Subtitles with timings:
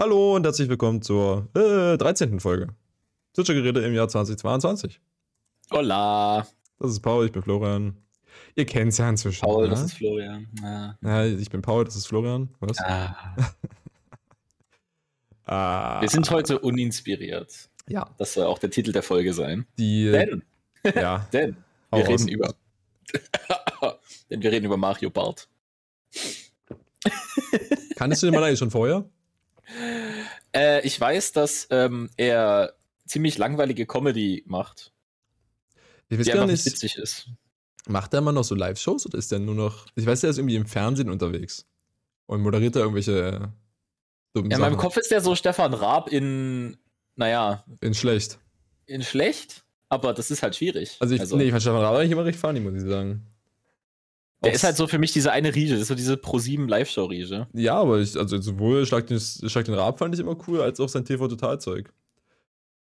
[0.00, 2.38] Hallo und herzlich willkommen zur äh, 13.
[2.38, 2.68] Folge.
[3.32, 5.00] Zwitschergeräte im Jahr 2022.
[5.72, 6.46] Hola.
[6.78, 7.96] Das ist Paul, ich bin Florian.
[8.54, 9.40] Ihr kennt es ja inzwischen.
[9.40, 9.70] Paul, ne?
[9.70, 10.46] das ist Florian.
[10.62, 10.96] Ja.
[11.02, 12.48] ja, ich bin Paul, das ist Florian.
[12.60, 12.78] Was?
[12.78, 13.34] Ah.
[15.50, 17.68] Ah, Wir sind heute uninspiriert.
[17.88, 19.66] ja, Das soll auch der Titel der Folge sein.
[19.78, 20.04] die.
[20.12, 20.44] Denn,
[20.94, 21.56] ja, denn,
[21.90, 22.54] wir reden über.
[24.30, 25.48] denn wir reden über Mario Bart.
[27.96, 29.08] kanntest du den Mann eigentlich schon vorher?
[30.58, 32.74] Äh, ich weiß, dass ähm, er
[33.06, 34.92] ziemlich langweilige Comedy macht,
[36.08, 37.28] Ich weiß die gar nicht witzig ist.
[37.86, 39.86] Macht der Mann noch so Live-Shows oder ist der nur noch.
[39.94, 41.66] Ich weiß, der ist irgendwie im Fernsehen unterwegs.
[42.26, 43.40] Und moderiert da irgendwelche äh,
[44.34, 46.76] dummen Ja, in meinem Kopf ist der so Stefan Raab in,
[47.14, 48.38] naja, In schlecht.
[48.84, 50.96] in schlecht, aber das ist halt schwierig.
[51.00, 53.24] Also, ich, nee, ich fand Stefan Raab eigentlich immer recht funny, muss ich sagen.
[54.44, 57.48] Der ist halt so für mich diese eine Riege, das ist so diese Pro7 Live-Show-Riege.
[57.54, 60.78] Ja, aber ich, also sowohl Schlag den, Schlag den Raab fand ich immer cool, als
[60.80, 61.92] auch sein TV-Total-Zeug.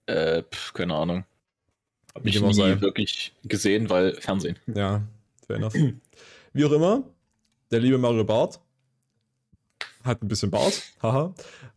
[0.07, 1.25] Äh, pf, keine Ahnung.
[2.15, 2.81] Hab Wie ich nie sei.
[2.81, 4.59] wirklich gesehen, weil Fernsehen.
[4.67, 5.03] Ja,
[5.47, 5.75] fair enough.
[6.53, 7.05] Wie auch immer,
[7.71, 8.61] der liebe Mario Bart
[10.05, 11.35] hat ein bisschen Bart, haha,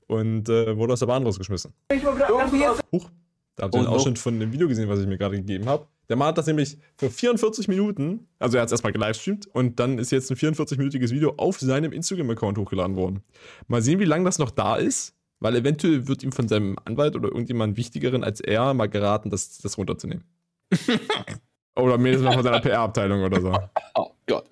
[0.07, 1.73] und äh, wurde aus der Bahn rausgeschmissen.
[1.91, 3.09] Huch,
[3.55, 3.89] da habt ihr Oh den no.
[3.91, 5.87] Ausschnitt von dem Video gesehen, was ich mir gerade gegeben habe.
[6.09, 9.79] Der Mann hat das nämlich für 44 Minuten, also er hat es erstmal gelivestreamt und
[9.79, 13.23] dann ist jetzt ein 44-minütiges Video auf seinem Instagram-Account hochgeladen worden.
[13.67, 17.15] Mal sehen, wie lange das noch da ist, weil eventuell wird ihm von seinem Anwalt
[17.15, 20.23] oder irgendjemand Wichtigeren als er mal geraten, das, das runterzunehmen.
[21.75, 23.57] oder mindestens mal von seiner PR-Abteilung oder so.
[23.95, 24.49] Oh Gott.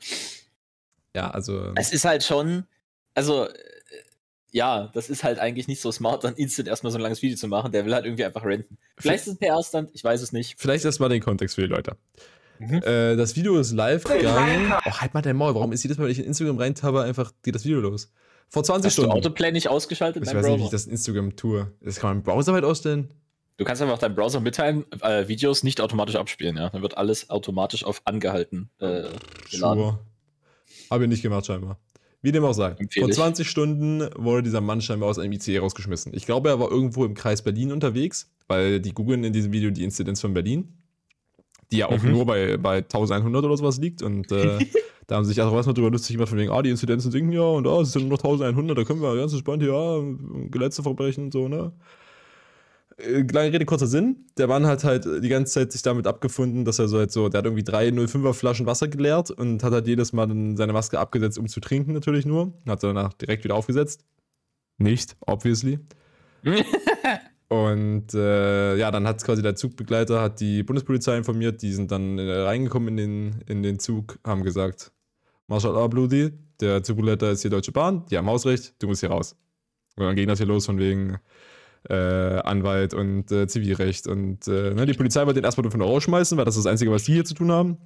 [1.15, 1.73] Ja, also.
[1.75, 2.65] Es ist halt schon,
[3.13, 3.47] also,
[4.53, 7.35] ja, das ist halt eigentlich nicht so smart, dann instant erstmal so ein langes Video
[7.35, 7.71] zu machen.
[7.71, 8.77] Der will halt irgendwie einfach renten.
[8.97, 10.55] Vielleicht ist es ein PR-Stand, ich weiß es nicht.
[10.59, 11.97] Vielleicht erstmal den Kontext für die Leute.
[12.59, 12.83] Mhm.
[12.83, 14.71] Äh, das Video ist live gegangen.
[14.85, 15.55] Oh, halt mal dein Maul.
[15.55, 18.13] Warum ist jedes Mal, wenn ich in Instagram reintabe, einfach geht das Video los?
[18.47, 19.17] Vor 20 Hast du Stunden.
[19.17, 20.65] Autoplay nicht ausgeschaltet ich weiß nicht, wie Browser?
[20.65, 21.71] ich das in Instagram tue.
[21.81, 23.09] Das kann man im Browser weit ausstellen.
[23.57, 26.69] Du kannst einfach deinem Browser mitteilen, äh, Videos nicht automatisch abspielen, ja.
[26.69, 29.05] Dann wird alles automatisch auf angehalten äh,
[29.49, 29.80] geladen.
[29.80, 29.99] Sure.
[30.92, 31.80] Habe ich nicht gemacht, scheinbar.
[32.23, 32.76] Wie dem auch sei.
[32.98, 33.16] Vor ich.
[33.16, 36.14] 20 Stunden wurde dieser Mann scheinbar aus einem ICE rausgeschmissen.
[36.16, 39.70] Ich glaube, er war irgendwo im Kreis Berlin unterwegs, weil die googeln in diesem Video
[39.72, 40.70] die Inzidenz von Berlin,
[41.72, 42.11] die ja auch Mhm.
[42.11, 44.02] nur bei, bei 1100 oder sowas liegt.
[44.02, 44.58] Und äh,
[45.08, 47.42] da haben sich auch erstmal drüber lustig gemacht, von wegen, ah, die Inzidenzen sinken ja
[47.42, 50.82] und ah, es sind nur noch 1100, da können wir ganz entspannt hier, ja, letzte
[50.82, 51.73] Verbrechen und so, ne?
[52.98, 54.26] Äh, Lange Rede, kurzer Sinn.
[54.37, 57.30] Der Mann hat halt die ganze Zeit sich damit abgefunden, dass er so halt so,
[57.30, 60.99] der hat irgendwie drei 05er Flaschen Wasser geleert und hat halt jedes Mal seine Maske
[60.99, 62.54] abgesetzt, um zu trinken natürlich nur.
[62.67, 64.04] Hat danach direkt wieder aufgesetzt.
[64.77, 65.80] Nicht, obviously.
[67.49, 72.17] Und äh, ja, dann hat quasi der Zugbegleiter, hat die Bundespolizei informiert, die sind dann
[72.17, 74.92] äh, reingekommen in den, in den Zug, haben gesagt,
[75.45, 79.36] Marshall Bludi, der Zugbegleiter ist hier Deutsche Bahn, die haben Hausrecht, du musst hier raus.
[79.95, 81.20] Und dann ging das hier los von wegen
[81.89, 84.08] äh, Anwalt und äh, Zivilrecht.
[84.08, 86.71] Und äh, ne, die Polizei wollte den erstmal von der rausschmeißen, weil das ist das
[86.71, 87.77] Einzige, was die hier zu tun haben.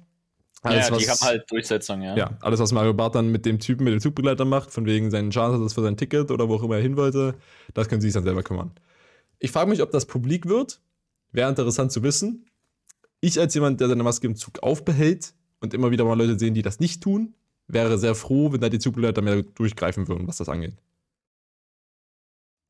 [0.62, 2.16] Alles, ja, die was- haben halt Durchsetzung, ja.
[2.16, 5.10] ja, alles, was Mario Barth dann mit dem Typen, mit dem Zugbegleiter macht, von wegen
[5.10, 7.34] seinen Schadensersatz für sein Ticket oder wo auch immer er hin wollte,
[7.74, 8.72] das können sie sich dann selber kümmern.
[9.38, 10.80] Ich frage mich, ob das publik wird.
[11.30, 12.46] Wäre interessant zu wissen.
[13.20, 16.54] Ich als jemand, der seine Maske im Zug aufbehält und immer wieder mal Leute sehen,
[16.54, 17.34] die das nicht tun,
[17.68, 20.74] wäre sehr froh, wenn da die Zugbegleiter mehr durchgreifen würden, was das angeht.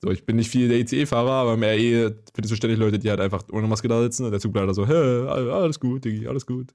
[0.03, 3.11] So, ich bin nicht viel der ICE-Fahrer, aber mehr eh findest du ständig Leute, die
[3.11, 4.93] halt einfach ohne Maske da sitzen und der Zugbegleiter so, hä,
[5.27, 6.73] alles gut, Diggi, alles gut.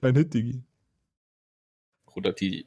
[0.00, 0.62] Kein Hit, Diggi.
[2.14, 2.66] Oder die.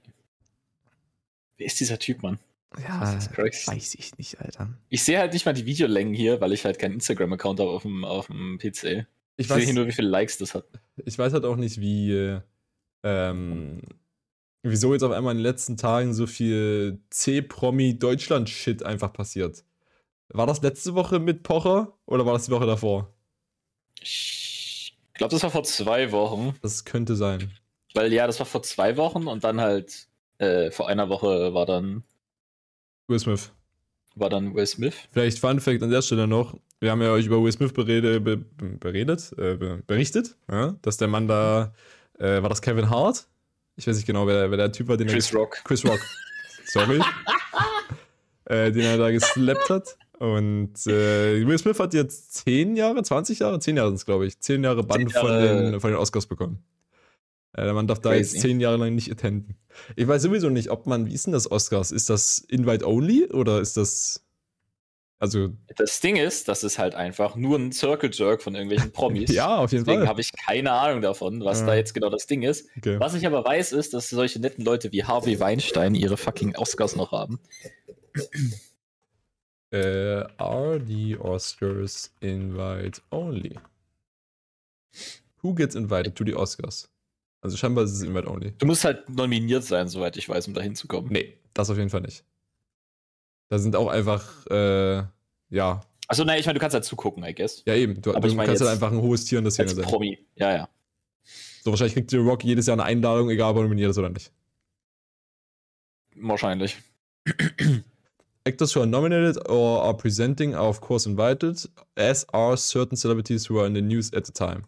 [1.58, 2.38] Wer ist dieser Typ, Mann?
[2.80, 3.68] Ja, Christ.
[3.68, 4.70] weiß ich nicht, Alter.
[4.90, 7.84] Ich sehe halt nicht mal die Videolängen hier, weil ich halt keinen Instagram-Account habe auf
[7.84, 8.64] dem, auf dem PC.
[8.64, 9.06] Ich
[9.38, 10.66] Ich sehe weiß, hier nur, wie viele Likes das hat.
[11.06, 12.42] ich weiß halt auch nicht, wie, äh,
[13.04, 13.82] ähm,
[14.64, 19.64] wieso jetzt auf einmal in den letzten Tagen so viel C-Promi-Deutschland-Shit einfach passiert.
[20.30, 23.14] War das letzte Woche mit Pocher oder war das die Woche davor?
[24.02, 26.56] Ich glaube, das war vor zwei Wochen.
[26.62, 27.52] Das könnte sein.
[27.94, 30.08] Weil ja, das war vor zwei Wochen und dann halt
[30.40, 32.04] äh, vor einer Woche war dann,
[33.08, 33.52] Will Smith.
[34.16, 34.96] war dann Will Smith.
[35.12, 36.58] Vielleicht Fun Fact an der Stelle noch.
[36.80, 40.76] Wir haben ja euch über Will Smith berede, be, beredet, äh, be, berichtet, ja?
[40.82, 41.74] dass der Mann da,
[42.18, 43.28] äh, war das Kevin Hart?
[43.76, 45.58] Ich weiß nicht genau, wer, wer der Typ war, den er Chris Rock.
[45.64, 46.00] Chris Rock.
[46.66, 47.00] Sorry.
[48.46, 49.98] äh, den er da geslappt hat.
[50.20, 54.26] Und äh, Will Smith hat jetzt 10 Jahre, 20 Jahre, 10 Jahre sind es, glaube
[54.26, 55.72] ich, 10 Jahre Bann Zehn von, Jahre.
[55.72, 56.64] den, von den Oscars bekommen.
[57.56, 58.36] Äh, Mann darf da Crazy.
[58.36, 59.58] jetzt 10 Jahre lang nicht attenden.
[59.96, 61.92] Ich weiß sowieso nicht, ob man, wie ist denn das Oscars?
[61.92, 64.23] Ist das Invite Only oder ist das.
[65.24, 69.32] Also, Das Ding ist, das ist halt einfach nur ein Circle Jerk von irgendwelchen Promis.
[69.32, 70.10] ja, auf jeden Deswegen Fall.
[70.10, 71.68] habe ich keine Ahnung davon, was Ja.
[71.68, 72.68] da jetzt genau das Ding ist.
[72.78, 73.00] Okay.
[73.00, 76.98] Was ich aber weiß, ist, dass solche netten Leute wie Harvey Weinstein ihre fucking Oscars
[76.98, 77.40] noch haben.
[79.72, 83.58] Äh, are the Oscars invite only?
[85.42, 86.90] Who gets invited to the Oscars?
[87.42, 88.52] Also scheinbar ist es invite only.
[88.58, 91.12] Du musst halt nominiert sein, soweit ich weiß, um da hinzukommen.
[91.14, 92.24] Nee, das auf jeden Fall nicht.
[93.54, 95.04] Da sind auch einfach, äh,
[95.52, 95.82] ja.
[96.08, 97.62] Achso, nein, ich meine, du kannst halt zugucken, I guess.
[97.68, 98.02] Ja, eben.
[98.02, 99.86] Du, Aber du ich mein kannst halt einfach ein hohes Tier in der Szene sein.
[99.86, 100.18] Promi.
[100.34, 100.70] Ja, ja.
[101.64, 104.10] So, wahrscheinlich kriegt The Rock jedes Jahr eine Einladung, egal ob er nominiert ist oder
[104.10, 104.32] nicht.
[106.16, 106.78] Wahrscheinlich.
[108.44, 111.64] Actors who are nominated or are presenting are of course invited,
[111.96, 114.64] as are certain celebrities who are in the news at the time.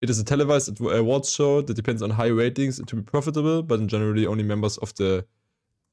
[0.00, 3.84] It is a televised awards show that depends on high ratings to be profitable, but
[3.88, 5.26] generally only members of the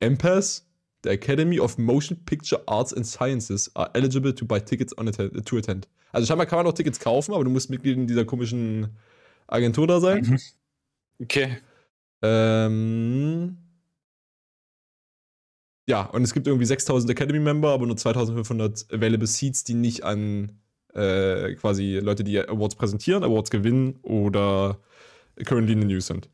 [0.01, 0.61] MPAS,
[1.03, 5.43] the Academy of Motion Picture Arts and Sciences, are eligible to buy tickets on atten
[5.43, 5.87] to attend.
[6.11, 8.89] Also scheinbar kann man auch Tickets kaufen, aber du musst Mitglied in dieser komischen
[9.47, 10.39] Agentur da sein.
[11.21, 11.57] Okay.
[12.23, 13.57] Ähm,
[15.87, 20.59] ja, und es gibt irgendwie 6000 Academy-Member, aber nur 2500 Available Seats, die nicht an
[20.93, 24.79] äh, quasi Leute, die Awards präsentieren, Awards gewinnen oder
[25.45, 26.29] currently in the news sind.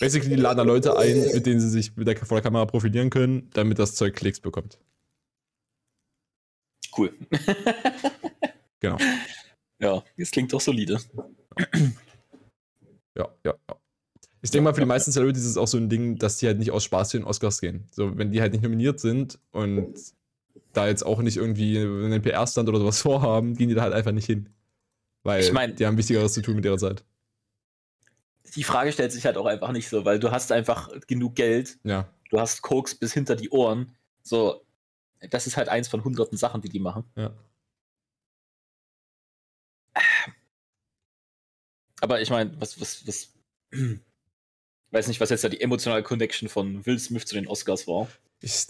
[0.00, 2.66] Basically, die laden da Leute ein, mit denen sie sich mit der, vor der Kamera
[2.66, 4.78] profilieren können, damit das Zeug Klicks bekommt.
[6.96, 7.12] Cool.
[8.80, 8.98] Genau.
[9.78, 11.00] ja, das klingt doch solide.
[13.16, 13.76] Ja, ja, ja.
[14.42, 16.46] Ich denke mal, für die meisten Celebrities ist es auch so ein Ding, dass die
[16.46, 17.86] halt nicht aus Spaß zu den Oscars gehen.
[17.92, 19.94] So, wenn die halt nicht nominiert sind und
[20.74, 24.12] da jetzt auch nicht irgendwie einen PR-Stand oder sowas vorhaben, gehen die da halt einfach
[24.12, 24.50] nicht hin.
[25.22, 27.04] Weil Ich mein- die haben Wichtigeres zu tun mit ihrer Zeit.
[28.54, 31.78] Die Frage stellt sich halt auch einfach nicht so, weil du hast einfach genug Geld,
[31.82, 32.08] Ja.
[32.30, 33.96] du hast Koks bis hinter die Ohren.
[34.22, 34.64] So,
[35.30, 37.04] das ist halt eins von hunderten Sachen, die die machen.
[37.16, 37.32] Ja.
[42.00, 43.32] Aber ich meine, was, was, was,
[44.90, 48.08] weiß nicht, was jetzt da die emotionale Connection von Will Smith zu den Oscars war.
[48.40, 48.66] Ich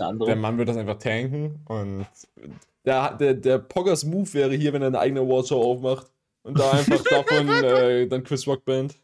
[0.00, 0.26] andere.
[0.26, 2.06] der Mann wird das einfach tanken und
[2.84, 6.06] der, der, der Poggers Move wäre hier, wenn er eine eigene Awardshow aufmacht
[6.42, 8.96] und da einfach davon äh, dann Chris Rock Band.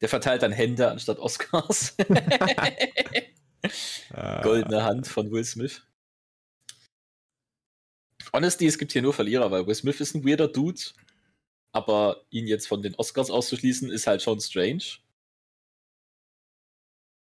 [0.00, 1.94] Der verteilt dann Hände anstatt Oscars.
[1.98, 3.26] Äh,
[4.42, 5.82] Goldene Hand von Will Smith.
[8.32, 10.80] Honestly, es gibt hier nur Verlierer, weil Will Smith ist ein weirder Dude,
[11.72, 14.84] aber ihn jetzt von den Oscars auszuschließen, ist halt schon strange.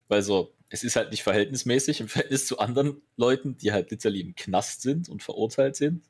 [0.08, 4.20] Weil so, es ist halt nicht verhältnismäßig im Verhältnis zu anderen Leuten, die halt literally
[4.20, 6.04] im Knast sind und verurteilt sind,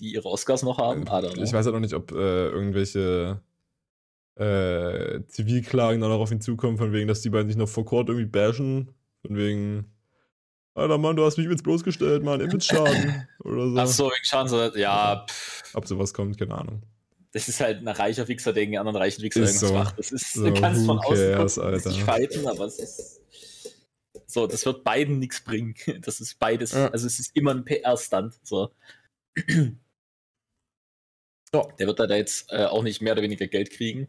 [0.00, 1.02] die ihre Oscars noch haben.
[1.42, 3.40] Ich weiß halt auch nicht, ob äh, irgendwelche
[4.36, 7.84] äh, Zivilklagen dann auch auf ihn zukommen, von wegen, dass die beiden sich noch vor
[7.84, 8.90] Court irgendwie bashen.
[9.26, 9.92] Von wegen,
[10.74, 13.78] Alter Mann, du hast mich jetzt bloßgestellt, Mann, Image-Schaden oder so.
[13.78, 16.82] Ach so, wegen Schaden, ja, pff, Ob sowas kommt, keine Ahnung.
[17.32, 19.74] das ist halt ein reicher Wichser, der gegen einen anderen reichen Wichser Ist irgendwas so.
[19.74, 19.98] macht.
[19.98, 21.90] Das ist, So, du kannst von außen cares, gucken, Alter.
[21.90, 23.20] sich fighten, aber es ist
[24.26, 25.74] so, das wird beiden nichts bringen.
[26.02, 26.88] Das ist beides, Ja.
[26.88, 28.38] also es ist immer ein PR-Stand.
[28.42, 28.70] So.
[31.54, 31.66] Ja.
[31.78, 34.08] Der wird da jetzt äh, auch nicht mehr oder weniger Geld kriegen.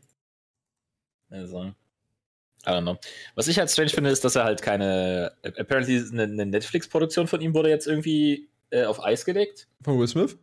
[1.30, 2.98] Also, I don't know.
[3.36, 7.42] Was ich halt strange finde, ist, dass er halt keine, apparently eine, eine Netflix-Produktion von
[7.42, 9.68] ihm wurde jetzt irgendwie äh, auf Eis gelegt.
[9.84, 10.38] Von Will Smith?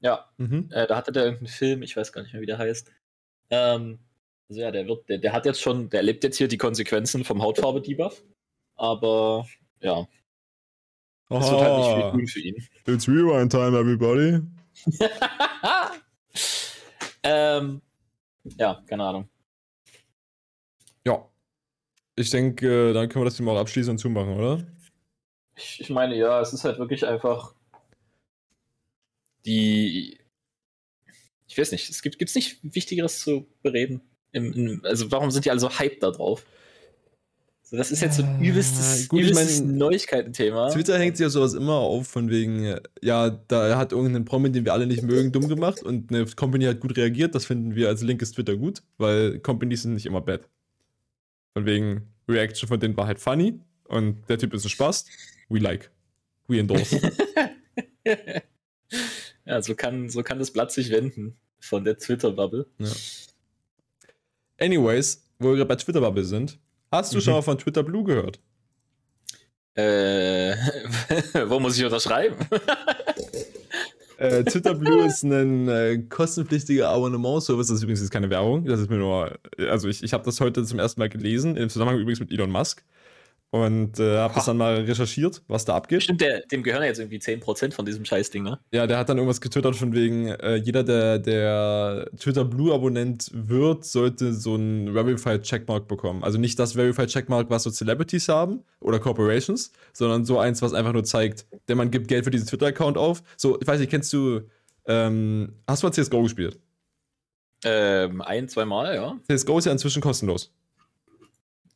[0.00, 0.68] Ja, Mhm.
[0.72, 2.90] äh, da hatte der irgendeinen Film, ich weiß gar nicht mehr, wie der heißt.
[3.50, 3.98] Ähm,
[4.48, 7.24] also ja, der wird, der, der hat jetzt schon, der erlebt jetzt hier die Konsequenzen
[7.24, 8.22] vom Hautfarbe-Debuff.
[8.76, 9.46] Aber
[9.80, 10.06] ja,
[11.28, 12.68] es wird halt nicht viel tun für ihn.
[12.86, 14.40] It's rewind time, everybody.
[17.22, 17.82] ähm,
[18.44, 19.28] ja, keine Ahnung.
[21.06, 21.28] Ja.
[22.16, 24.66] Ich denke, dann können wir das Thema auch abschließen und zumachen, oder?
[25.56, 27.54] Ich, ich meine, ja, es ist halt wirklich einfach
[29.44, 30.18] die.
[31.46, 34.02] Ich weiß nicht, es gibt es nicht Wichtigeres zu bereden.
[34.32, 36.46] Im, im, also warum sind die alle so hyped da drauf?
[37.70, 40.70] So, das ist jetzt so ein Äh, übelstes, gut, ich übelstes mein, Neuigkeiten-Thema.
[40.70, 44.64] Twitter hängt sich ja sowas immer auf, von wegen, ja, da hat irgendein Promi, den
[44.64, 47.32] wir alle nicht mögen, dumm gemacht und eine Company hat gut reagiert.
[47.36, 50.48] Das finden wir als linkes Twitter gut, weil Companies sind nicht immer bad.
[51.52, 55.06] Von wegen, Reaction von denen war halt funny und der Typ ist ein Spaß.
[55.48, 55.92] We like.
[56.48, 57.00] We endorse.
[59.46, 62.66] ja, so kann, so kann das Blatt sich wenden von der Twitter-Bubble.
[62.78, 62.90] ja.
[64.58, 66.58] Anyways, wo wir gerade bei Twitter-Bubble sind,
[66.90, 67.20] hast du Mhm.
[67.22, 68.40] schon mal von Twitter Blue gehört?
[69.74, 70.54] Äh,
[71.46, 72.36] wo muss ich unterschreiben?
[74.18, 77.68] Äh, Twitter Blue ist ein äh, kostenpflichtiger Abonnement-Service.
[77.68, 78.66] Das ist übrigens keine Werbung.
[78.66, 79.38] Das ist mir nur.
[79.70, 82.50] Also, ich, ich habe das heute zum ersten Mal gelesen, im Zusammenhang übrigens mit Elon
[82.50, 82.84] Musk.
[83.50, 86.04] Und äh, habe das dann mal recherchiert, was da abgeht.
[86.04, 88.60] Stimmt, der, dem gehören ja jetzt irgendwie 10% von diesem Scheißding, ne?
[88.70, 93.84] Ja, der hat dann irgendwas getwittert von wegen, äh, jeder, der, der Twitter Blue-Abonnent wird,
[93.84, 96.22] sollte so ein Verified Checkmark bekommen.
[96.22, 100.72] Also nicht das Verified Checkmark, was so Celebrities haben oder Corporations, sondern so eins, was
[100.72, 103.22] einfach nur zeigt, denn man gibt Geld für diesen Twitter-Account auf.
[103.36, 104.42] So, ich weiß nicht, kennst du,
[104.86, 106.60] ähm, hast du mal CSGO gespielt?
[107.64, 109.18] Ähm, ein, zweimal, ja.
[109.28, 110.52] CSGO ist ja inzwischen kostenlos.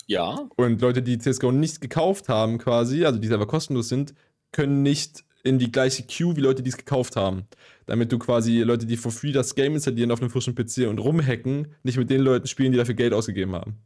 [0.06, 0.48] Ja.
[0.56, 4.14] Und Leute, die CSGO nicht gekauft haben, quasi, also die selber kostenlos sind,
[4.52, 7.46] können nicht in die gleiche Queue wie Leute, die es gekauft haben.
[7.86, 10.98] Damit du quasi Leute, die for free das Game installieren auf einem frischen PC und
[10.98, 13.76] rumhacken, nicht mit den Leuten spielen, die dafür Geld ausgegeben haben.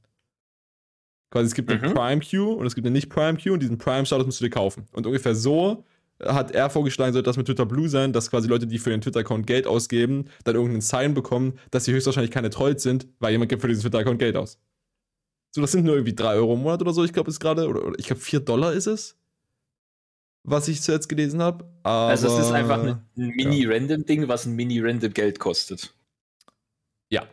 [1.31, 1.95] Quasi es gibt eine mhm.
[1.95, 4.45] Prime Queue und es gibt eine nicht Prime Queue und diesen Prime Status musst du
[4.45, 4.87] dir kaufen.
[4.93, 5.85] Und ungefähr so
[6.25, 9.01] hat er vorgeschlagen, sollte das mit Twitter Blue sein, dass quasi Leute, die für den
[9.01, 13.51] Twitter-Account Geld ausgeben, dann irgendeinen Sign bekommen, dass sie höchstwahrscheinlich keine Trolls sind, weil jemand
[13.51, 14.59] gibt für diesen Twitter-Account Geld aus.
[15.51, 17.69] So, das sind nur irgendwie 3 Euro im Monat oder so, ich glaube, ist gerade,
[17.69, 19.17] oder, oder, ich glaube 4 Dollar ist es,
[20.45, 21.65] was ich zuletzt gelesen habe.
[21.83, 24.29] Also es ist einfach ein Mini-Random-Ding, ja.
[24.29, 25.95] was ein Mini-Random Geld kostet.
[27.11, 27.27] Ja.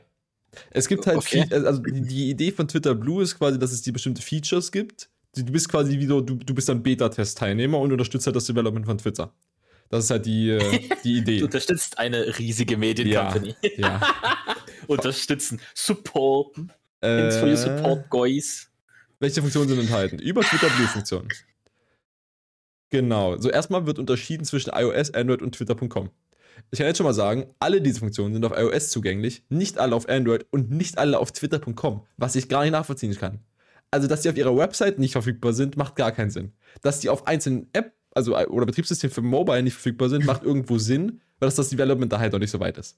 [0.71, 1.45] Es gibt halt, okay.
[1.47, 4.71] viel, also die, die, Idee von Twitter Blue ist quasi, dass es die bestimmte Features
[4.71, 5.09] gibt.
[5.35, 8.85] Du bist quasi wie so, du, du bist ein Beta-Test-Teilnehmer und unterstützt halt das Development
[8.85, 9.33] von Twitter.
[9.89, 11.39] Das ist halt die, äh, die Idee.
[11.39, 13.55] du unterstützt eine riesige Mediencompany.
[13.61, 14.01] Ja, ja.
[14.87, 16.71] Unterstützen, supporten.
[17.05, 18.69] Thanks for your support, guys.
[19.19, 20.19] Welche Funktionen sind enthalten?
[20.19, 21.29] Über Twitter Blue-Funktionen.
[22.89, 23.37] Genau.
[23.37, 26.09] So erstmal wird unterschieden zwischen iOS, Android und Twitter.com.
[26.71, 29.95] Ich kann jetzt schon mal sagen, alle diese Funktionen sind auf iOS zugänglich, nicht alle
[29.95, 33.39] auf Android und nicht alle auf Twitter.com, was ich gar nicht nachvollziehen kann.
[33.91, 36.53] Also, dass die auf ihrer Website nicht verfügbar sind, macht gar keinen Sinn.
[36.81, 40.77] Dass die auf einzelnen App, also oder Betriebssystemen für Mobile nicht verfügbar sind, macht irgendwo
[40.77, 42.97] Sinn, weil das, das Development da halt noch nicht so weit ist.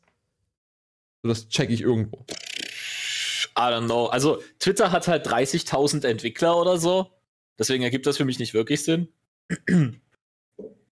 [1.23, 2.25] So, das checke ich irgendwo.
[3.57, 4.05] I don't know.
[4.05, 7.11] Also Twitter hat halt 30.000 Entwickler oder so.
[7.57, 9.07] Deswegen ergibt das für mich nicht wirklich Sinn.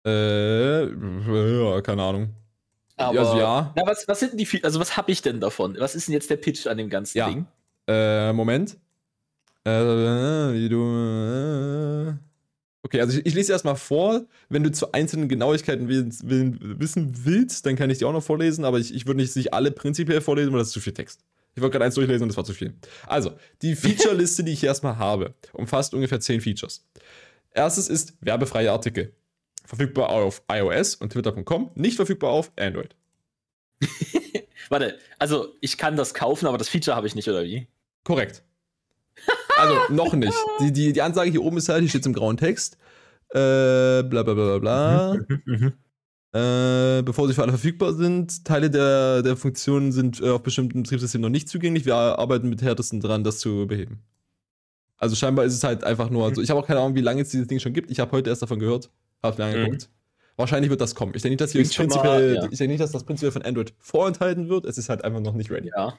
[0.06, 2.34] äh, ja, keine Ahnung.
[2.96, 3.72] Aber, also ja.
[3.76, 5.76] Na, was, was sind die, also was habe ich denn davon?
[5.78, 7.28] Was ist denn jetzt der Pitch an dem ganzen ja.
[7.28, 7.46] Ding?
[7.86, 8.78] Äh, Moment.
[9.64, 10.82] Äh, wie du.
[10.84, 12.14] Äh.
[12.82, 14.24] Okay, also ich, ich lese erstmal vor.
[14.48, 18.78] Wenn du zu einzelnen Genauigkeiten wissen willst, dann kann ich die auch noch vorlesen, aber
[18.78, 21.20] ich, ich würde nicht, nicht alle prinzipiell vorlesen, weil das ist zu viel Text.
[21.54, 22.74] Ich wollte gerade eins durchlesen und das war zu viel.
[23.06, 23.32] Also,
[23.62, 26.84] die Feature-Liste, die ich erstmal habe, umfasst ungefähr 10 Features.
[27.52, 29.14] Erstes ist werbefreie Artikel.
[29.64, 32.96] Verfügbar auf iOS und Twitter.com, nicht verfügbar auf Android.
[34.68, 37.68] Warte, also ich kann das kaufen, aber das Feature habe ich nicht, oder wie?
[38.02, 38.42] Korrekt.
[39.56, 40.34] Also noch nicht.
[40.60, 42.76] Die, die, die Ansage hier oben ist halt, hier steht im grauen Text.
[43.30, 45.18] Äh, bla bla bla bla.
[46.34, 46.98] Mhm, mhm, mhm.
[46.98, 48.44] Äh, bevor sie für alle verfügbar sind.
[48.44, 51.86] Teile der, der Funktionen sind äh, auf bestimmten Betriebssystemen noch nicht zugänglich.
[51.86, 54.02] Wir arbeiten mit härtesten dran, das zu beheben.
[54.96, 57.22] Also scheinbar ist es halt einfach nur, also ich habe auch keine Ahnung, wie lange
[57.22, 57.90] es dieses Ding schon gibt.
[57.90, 58.90] Ich habe heute erst davon gehört,
[59.22, 59.88] habe mir angeguckt.
[59.88, 59.94] Mhm.
[60.36, 61.12] Wahrscheinlich wird das kommen.
[61.14, 62.48] Ich denke nicht, dass hier prinzipiell, ja.
[62.50, 64.64] ich denke nicht, dass das prinzipiell von Android vorenthalten wird.
[64.66, 65.70] Es ist halt einfach noch nicht ready.
[65.76, 65.98] Ja.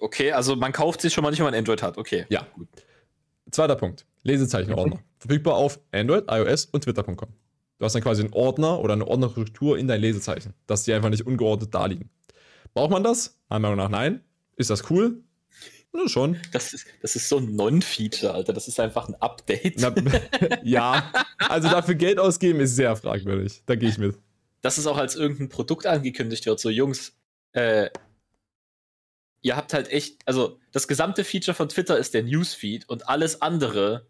[0.00, 1.98] Okay, also man kauft sich schon mal nicht, wenn man Android hat.
[1.98, 2.24] Okay.
[2.28, 2.46] Ja.
[2.54, 2.68] Gut.
[3.50, 4.06] Zweiter Punkt.
[4.22, 4.96] Lesezeichenordner.
[4.96, 5.00] Mhm.
[5.18, 7.28] Verfügbar auf Android, iOS und Twitter.com.
[7.78, 11.10] Du hast dann quasi einen Ordner oder eine Ordnerstruktur in dein Lesezeichen, dass die einfach
[11.10, 12.10] nicht ungeordnet da liegen.
[12.72, 13.38] Braucht man das?
[13.48, 14.22] Meiner Meinung nach nein.
[14.56, 15.22] Ist das cool?
[15.92, 16.38] Na, schon.
[16.52, 18.52] Das ist, das ist so ein Non-Feature, Alter.
[18.52, 19.80] Das ist einfach ein Update.
[19.80, 19.94] Na,
[20.62, 23.62] ja, also dafür Geld ausgeben ist sehr fragwürdig.
[23.66, 24.18] Da gehe ich mit.
[24.62, 26.60] Dass es auch als irgendein Produkt angekündigt wird.
[26.60, 27.16] So, Jungs,
[27.52, 27.90] äh,
[29.42, 33.40] ihr habt halt echt, also das gesamte Feature von Twitter ist der Newsfeed und alles
[33.42, 34.06] andere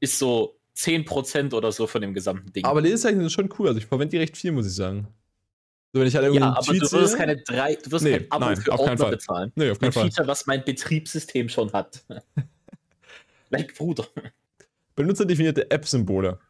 [0.00, 2.64] ist so 10% oder so von dem gesamten Ding.
[2.64, 3.68] Aber Lesezeichen sind schon cool.
[3.68, 5.08] Also ich verwende die recht viel, muss ich sagen.
[5.92, 8.30] So, wenn ich halt ja, aber Tweet du wirst keine drei, du wirst nee, kein
[8.32, 9.52] Abo nein, für Ordner bezahlen.
[9.54, 10.02] Nee, auf keinen ein Fall.
[10.10, 12.04] Feature, was mein Betriebssystem schon hat.
[13.50, 14.04] like Bruder.
[14.96, 16.40] Benutzerdefinierte App-Symbole.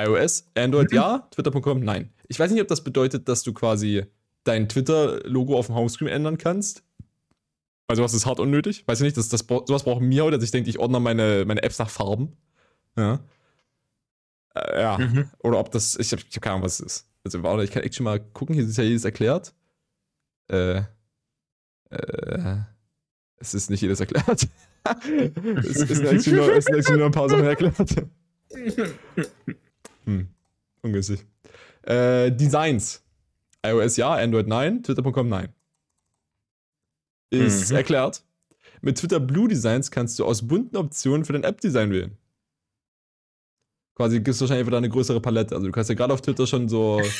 [0.00, 0.96] iOS, Android mhm.
[0.96, 2.14] ja, Twitter.com nein.
[2.28, 4.06] Ich weiß nicht, ob das bedeutet, dass du quasi
[4.44, 6.82] dein Twitter-Logo auf dem Homescreen ändern kannst.
[7.88, 8.84] Weil sowas ist hart unnötig.
[8.86, 11.62] Weiß ich nicht, das, das, sowas braucht mir, dass ich denke, ich ordne meine, meine
[11.62, 12.38] Apps nach Farben.
[12.96, 13.20] Ja.
[14.54, 14.98] Äh, ja.
[14.98, 15.30] Mhm.
[15.38, 17.08] Oder ob das, ich habe hab keine Ahnung, was es ist.
[17.24, 19.54] Also, warte, ich kann echt schon mal gucken, hier ist ja jedes erklärt.
[20.48, 20.82] Äh,
[21.90, 22.56] äh,
[23.36, 24.26] es ist nicht jedes erklärt.
[24.84, 27.76] es ist actually nur, es nur ein paar Sachen erklärt.
[30.04, 30.28] hm,
[30.82, 31.24] ungünstig.
[31.82, 33.02] Äh, Designs.
[33.64, 35.48] iOS ja, Android nein, Twitter.com nein.
[37.30, 37.76] Ist mhm.
[37.76, 38.24] erklärt.
[38.80, 42.18] Mit Twitter Blue Designs kannst du aus bunten Optionen für dein App-Design wählen
[43.94, 45.54] quasi gibt es wahrscheinlich wieder eine größere Palette.
[45.54, 47.00] Also du kannst ja gerade auf Twitter schon so.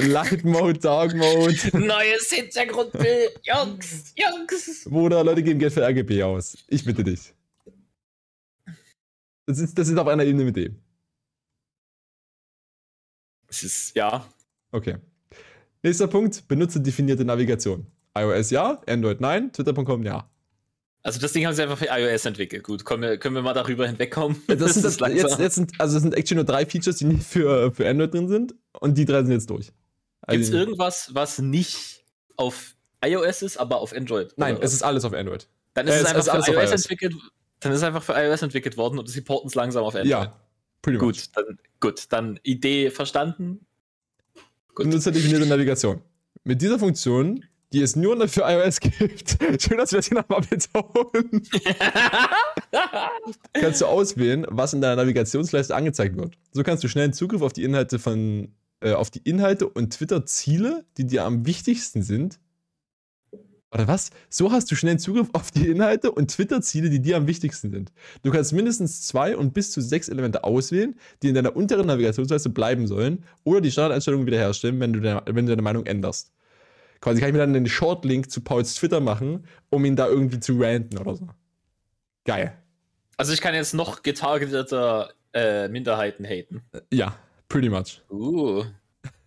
[0.00, 1.56] Light Mode, Dark Mode.
[1.74, 3.40] Neues Hintergrundbild.
[3.44, 4.84] Jungs, Jungs.
[4.84, 6.56] Bruder, Leute geben Geld für RGB aus.
[6.68, 7.32] Ich bitte dich.
[9.46, 10.76] Das ist, das ist auf einer Ebene mit dem.
[13.48, 14.26] Es ist, ja.
[14.70, 14.96] Okay.
[15.82, 17.86] Nächster Punkt, benutze definierte Navigation.
[18.16, 20.30] iOS ja, Android nein, Twitter.com ja.
[21.04, 22.62] Also das Ding haben sie einfach für iOS entwickelt.
[22.62, 24.40] Gut, können wir, können wir mal darüber hinwegkommen?
[24.46, 27.24] Das, sind, das, jetzt, jetzt sind, also es sind actually nur drei Features, die nicht
[27.24, 29.72] für, für Android drin sind und die drei sind jetzt durch.
[30.20, 32.04] Also Gibt es irgendwas, was nicht
[32.36, 34.32] auf iOS ist, aber auf Android?
[34.36, 35.48] Nein, es ist alles auf Android.
[35.74, 37.14] Dann ist äh, es, es einfach ist für iOS, iOS, entwickelt.
[37.58, 40.10] Dann ist es einfach für iOS entwickelt worden und sie porten es langsam auf Android.
[40.10, 40.40] Ja,
[40.82, 41.30] pretty gut, much.
[41.34, 43.66] Dann, gut, dann Idee verstanden.
[44.74, 44.86] Gut.
[44.86, 46.00] Benutzerdefinierte Navigation.
[46.44, 49.38] Mit dieser Funktion die es nur für iOS gibt.
[49.62, 51.42] Schön, dass wir das hier nochmal betonen.
[53.52, 56.36] kannst du auswählen, was in deiner Navigationsleiste angezeigt wird.
[56.52, 58.48] So kannst du schnellen Zugriff auf die Inhalte von
[58.82, 62.40] äh, auf die Inhalte und Twitter-Ziele, die dir am wichtigsten sind.
[63.72, 64.10] Oder was?
[64.28, 67.92] So hast du schnellen Zugriff auf die Inhalte und Twitter-Ziele, die dir am wichtigsten sind.
[68.22, 72.50] Du kannst mindestens zwei und bis zu sechs Elemente auswählen, die in deiner unteren Navigationsleiste
[72.50, 76.32] bleiben sollen, oder die Standardeinstellungen wiederherstellen, wenn du, deine, wenn du deine Meinung änderst.
[77.02, 80.38] Quasi kann ich mir dann einen Shortlink zu Pauls Twitter machen, um ihn da irgendwie
[80.38, 81.26] zu ranten oder so.
[82.24, 82.56] Geil.
[83.16, 86.62] Also ich kann jetzt noch getargeteter äh, Minderheiten haten.
[86.92, 87.18] Ja,
[87.48, 88.00] pretty much.
[88.08, 88.64] Uh.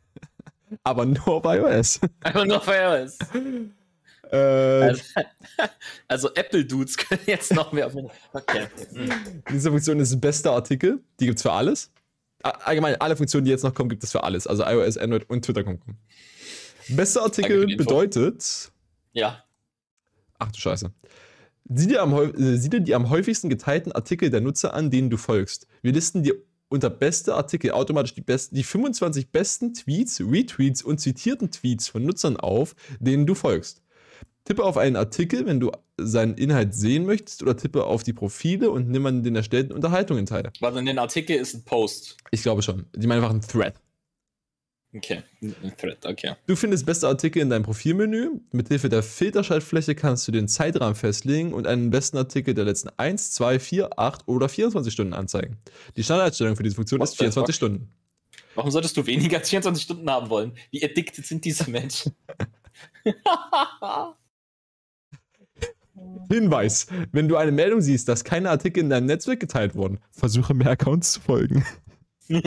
[0.84, 2.00] Aber nur bei iOS.
[2.24, 3.18] Aber nur bei iOS.
[4.32, 5.04] Äh, also,
[6.08, 7.94] also Apple-Dudes können jetzt noch mehr auf
[8.32, 8.68] Okay.
[9.52, 11.04] Diese Funktion ist bester Artikel.
[11.20, 11.92] Die gibt es für alles.
[12.42, 14.48] Allgemein, alle Funktionen, die jetzt noch kommen, gibt es für alles.
[14.48, 15.82] Also iOS, Android und Twitter kommen.
[16.90, 18.72] Bester Artikel bedeutet.
[19.14, 19.44] Ja.
[20.40, 20.92] Ach du Scheiße.
[21.68, 25.10] Sieh dir, am, äh, sieh dir die am häufigsten geteilten Artikel der Nutzer an, denen
[25.10, 25.68] du folgst.
[25.82, 26.36] Wir listen dir
[26.68, 32.06] unter beste Artikel automatisch die, besten, die 25 besten Tweets, Retweets und zitierten Tweets von
[32.06, 33.82] Nutzern auf, denen du folgst.
[34.44, 38.70] Tippe auf einen Artikel, wenn du seinen Inhalt sehen möchtest, oder tippe auf die Profile
[38.70, 40.52] und nimm an den erstellten Unterhaltungen teil.
[40.60, 42.18] Warte, in den Artikel ist ein Post.
[42.30, 42.86] Ich glaube schon.
[42.96, 43.74] Die meinen einfach ein Thread.
[44.96, 46.36] Okay, ein Thread, okay.
[46.48, 48.40] Du findest beste Artikel in deinem Profilmenü.
[48.54, 53.34] Mithilfe der Filterschaltfläche kannst du den Zeitrahmen festlegen und einen besten Artikel der letzten 1,
[53.34, 55.58] 2, 4, 8 oder 24 Stunden anzeigen.
[55.98, 57.92] Die Standardeinstellung für diese Funktion Was ist 24 Stunden.
[58.54, 60.54] Warum solltest du weniger als 24 Stunden haben wollen?
[60.72, 62.16] Wie addicted sind diese Menschen?
[66.32, 70.54] Hinweis: Wenn du eine Meldung siehst, dass keine Artikel in deinem Netzwerk geteilt wurden, versuche
[70.54, 71.66] mehr Accounts zu folgen.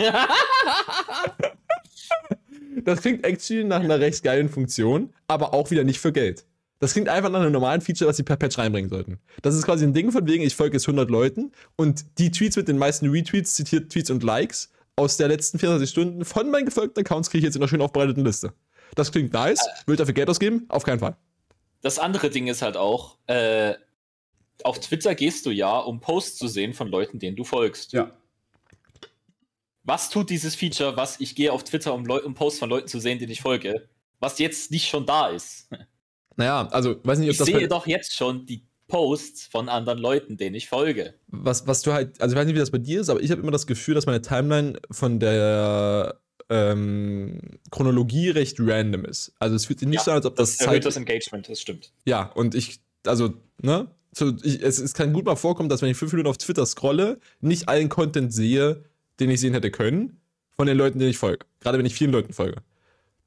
[2.88, 6.46] Das klingt actually nach einer recht geilen Funktion, aber auch wieder nicht für Geld.
[6.80, 9.18] Das klingt einfach nach einem normalen Feature, was sie per Patch reinbringen sollten.
[9.42, 12.56] Das ist quasi ein Ding von wegen, ich folge jetzt 100 Leuten und die Tweets
[12.56, 16.64] mit den meisten Retweets, zitiert Tweets und Likes aus der letzten 24 Stunden von meinen
[16.64, 18.54] gefolgten Accounts kriege ich jetzt in einer schön aufbereiteten Liste.
[18.94, 19.60] Das klingt nice.
[19.84, 20.64] Will dafür Geld ausgeben?
[20.70, 21.14] Auf keinen Fall.
[21.82, 23.74] Das andere Ding ist halt auch, äh,
[24.64, 27.92] auf Twitter gehst du ja, um Posts zu sehen von Leuten, denen du folgst.
[27.92, 28.12] Ja.
[29.88, 32.88] Was tut dieses Feature, was ich gehe auf Twitter, um, Leu um Posts von Leuten
[32.88, 33.88] zu sehen, denen ich folge,
[34.20, 35.66] was jetzt nicht schon da ist?
[36.36, 37.48] Naja, also weiß nicht, ob ich das.
[37.48, 41.14] Ich sehe doch jetzt schon die Posts von anderen Leuten, denen ich folge.
[41.28, 43.30] Was, was du halt, also ich weiß nicht, wie das bei dir ist, aber ich
[43.30, 46.20] habe immer das Gefühl, dass meine Timeline von der
[46.50, 49.32] ähm, Chronologie recht random ist.
[49.38, 50.58] Also es fühlt sich nicht ja, so an, als ob das.
[50.58, 51.92] Das erhöht das Engagement, das stimmt.
[52.04, 53.88] Ja, und ich, also, ne?
[54.12, 56.66] So, ich, es, es kann gut mal vorkommen, dass wenn ich fünf Minuten auf Twitter
[56.66, 58.84] scrolle, nicht allen Content sehe,
[59.20, 60.20] den ich sehen hätte können,
[60.56, 61.46] von den Leuten, denen ich folge.
[61.60, 62.62] Gerade wenn ich vielen Leuten folge.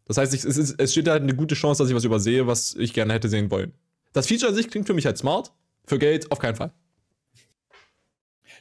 [0.05, 2.47] Das heißt, ich, es, ist, es steht halt eine gute Chance, dass ich was übersehe,
[2.47, 3.73] was ich gerne hätte sehen wollen.
[4.13, 5.53] Das Feature an sich klingt für mich halt smart.
[5.85, 6.73] Für Geld auf keinen Fall.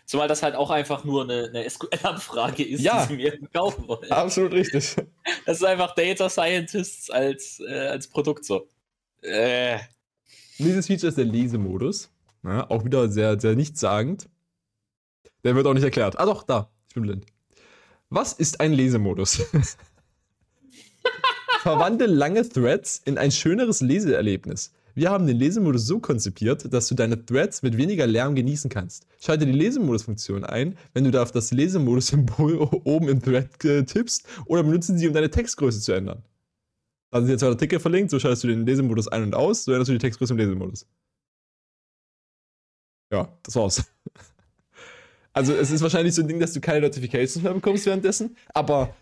[0.07, 3.87] Zumal das halt auch einfach nur eine, eine SQL-Abfrage ist, ja, die sie mir kaufen
[3.87, 4.11] wollen.
[4.11, 4.97] Absolut richtig.
[5.47, 8.69] Das ist einfach Data Scientists als, äh, als Produkt so.
[9.23, 9.79] Äh.
[10.59, 12.11] Dieses Feature ist der Lesemodus.
[12.43, 14.29] Ja, auch wieder sehr, sehr nichtssagend.
[15.45, 16.19] Der wird auch nicht erklärt.
[16.19, 16.71] Ah doch, da.
[16.91, 17.25] Ich bin blind.
[18.09, 19.41] Was ist ein Lesemodus?
[21.61, 24.73] Verwandle lange Threads in ein schöneres Leseerlebnis.
[24.97, 29.07] Wir haben den Lesemodus so konzipiert, dass du deine Threads mit weniger Lärm genießen kannst.
[29.21, 34.27] Schalte die Lesemodus-Funktion ein, wenn du da auf das Lesemodus-Symbol oben im Thread äh, tippst
[34.47, 36.25] oder benutze sie, um deine Textgröße zu ändern.
[37.13, 39.71] Da sind jetzt zwei Artikel verlinkt, so schaltest du den Lesemodus ein und aus, so
[39.71, 40.89] änderst du die Textgröße im Lesemodus.
[43.13, 43.85] Ja, das war's.
[45.33, 48.95] Also es ist wahrscheinlich so ein Ding, dass du keine Notifications mehr bekommst währenddessen, aber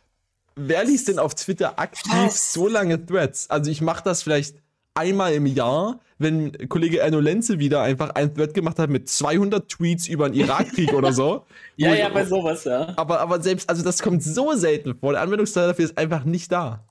[0.56, 2.52] wer liest denn auf Twitter aktiv Was?
[2.52, 3.48] so lange Threads?
[3.48, 4.56] Also ich mache das vielleicht
[4.94, 9.68] einmal im Jahr, wenn Kollege Erno Lenze wieder einfach ein Thread gemacht hat mit 200
[9.68, 11.46] Tweets über den Irakkrieg oder so.
[11.76, 12.92] ja, ja, bei sowas, ja.
[12.96, 15.12] Aber, aber selbst, also das kommt so selten vor.
[15.12, 16.84] Der Anwendungsteil dafür ist einfach nicht da.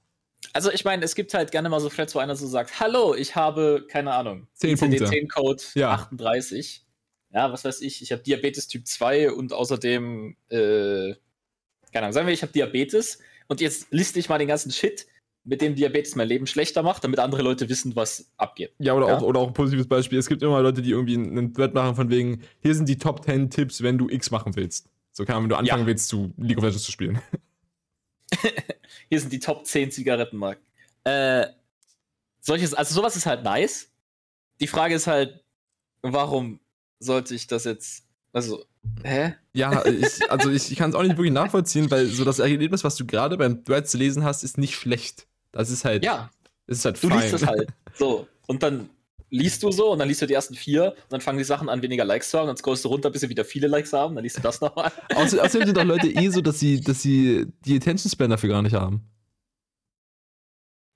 [0.53, 3.13] Also ich meine, es gibt halt gerne mal so Threads, wo einer so sagt, hallo,
[3.13, 5.05] ich habe, keine Ahnung, 10 Punkte.
[5.05, 5.91] 10 Code Ja.
[5.91, 6.86] 38.
[7.37, 11.13] Ja, was weiß ich, ich habe Diabetes Typ 2 und außerdem, äh,
[11.93, 15.05] keine Ahnung, sagen wir, ich habe Diabetes und jetzt liste ich mal den ganzen Shit,
[15.43, 18.73] mit dem Diabetes mein Leben schlechter macht, damit andere Leute wissen, was abgeht.
[18.79, 19.17] Ja, oder, Ja.
[19.17, 20.17] Auch, oder auch ein positives Beispiel.
[20.17, 23.23] Es gibt immer Leute, die irgendwie einen Thread machen von wegen, hier sind die Top
[23.23, 24.89] 10 Tipps, wenn du X machen willst.
[25.11, 25.87] So kann man, wenn du anfangen Ja.
[25.87, 27.21] willst, zu League of Legends zu spielen.
[29.09, 30.65] Hier sind die Top 10 Zigarettenmarken.
[31.03, 31.45] Äh,
[32.41, 33.91] solches, also sowas ist halt nice.
[34.59, 35.43] Die Frage ist halt,
[36.01, 36.59] warum
[36.99, 38.63] sollte ich das jetzt, also,
[39.03, 39.35] hä?
[39.53, 42.83] Ja, ich, also ich, ich kann es auch nicht wirklich nachvollziehen, weil so das Ergebnis,
[42.83, 45.27] was du gerade beim Thread zu lesen hast, ist nicht schlecht.
[45.51, 46.29] Das ist halt, Ja,
[46.67, 47.21] ist halt du fein.
[47.21, 47.69] liest es halt.
[47.95, 48.27] So.
[48.47, 48.89] Und dann
[49.29, 51.67] liest du so und dann liest du die ersten vier und dann fangen die Sachen
[51.69, 54.15] an, weniger Likes zu haben, dann scrollst du runter, bis sie wieder viele Likes haben,
[54.15, 54.91] dann liest du das nochmal.
[55.15, 58.49] Außer, außerdem sind doch Leute eh so, dass sie, dass sie die Attention Span dafür
[58.49, 59.01] gar nicht haben.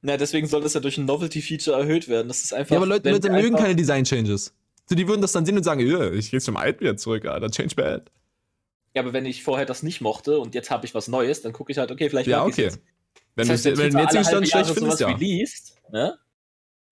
[0.04, 2.28] Na, deswegen soll das ja durch ein Novelty-Feature erhöht werden.
[2.28, 2.72] Das ist einfach.
[2.72, 4.54] Ja, aber Leute, Leute mögen keine Design-Changes.
[4.92, 7.26] So, die würden das dann sehen und sagen, "Ja, ich gehe zum Alten wieder zurück,
[7.26, 8.12] Alter, change bad.
[8.94, 11.54] Ja, aber wenn ich vorher das nicht mochte und jetzt habe ich was Neues, dann
[11.54, 12.64] gucke ich halt, okay, vielleicht Ja, mag okay.
[12.64, 12.82] jetzt.
[13.36, 15.08] Wenn das heißt, du den jetzigen Stand schlecht findest, ja.
[15.08, 16.18] released, ne?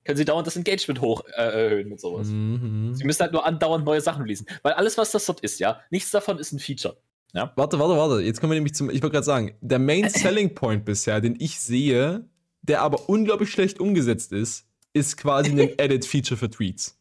[0.06, 2.28] Können sie dauernd das Engagement hoch äh, erhöhen mit sowas.
[2.28, 2.96] Mhm.
[2.96, 4.48] Sie müssen halt nur andauernd neue Sachen releasen.
[4.64, 6.96] Weil alles, was das dort ist, ja, nichts davon ist ein Feature.
[7.34, 8.22] Warte, warte, warte.
[8.22, 8.90] Jetzt kommen wir nämlich zum.
[8.90, 12.30] Ich wollte gerade sagen, der Main Selling Point bisher, den ich sehe,
[12.62, 16.99] der aber unglaublich schlecht umgesetzt ist, ist quasi ein Edit-Feature für Tweets.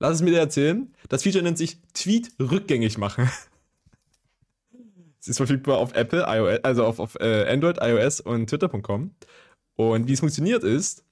[0.00, 0.92] Lass es mir dir erzählen.
[1.08, 3.30] Das Feature nennt sich Tweet rückgängig machen.
[5.20, 9.14] Es ist verfügbar auf Apple, iOS, also auf, auf äh, Android, iOS und Twitter.com.
[9.74, 11.02] Und wie es funktioniert ist,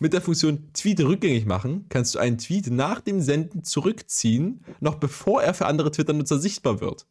[0.00, 4.96] mit der Funktion Tweet rückgängig machen, kannst du einen Tweet nach dem Senden zurückziehen, noch
[4.96, 7.06] bevor er für andere Twitter-Nutzer sichtbar wird.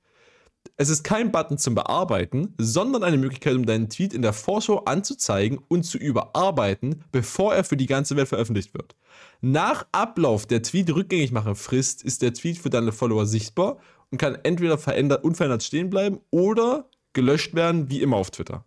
[0.75, 4.79] Es ist kein Button zum Bearbeiten, sondern eine Möglichkeit, um deinen Tweet in der Vorschau
[4.79, 8.95] anzuzeigen und zu überarbeiten, bevor er für die ganze Welt veröffentlicht wird.
[9.41, 13.77] Nach Ablauf der Tweet-Rückgängigmachen-Frist ist der Tweet für deine Follower sichtbar
[14.09, 18.65] und kann entweder verändert, unverändert stehen bleiben oder gelöscht werden, wie immer auf Twitter.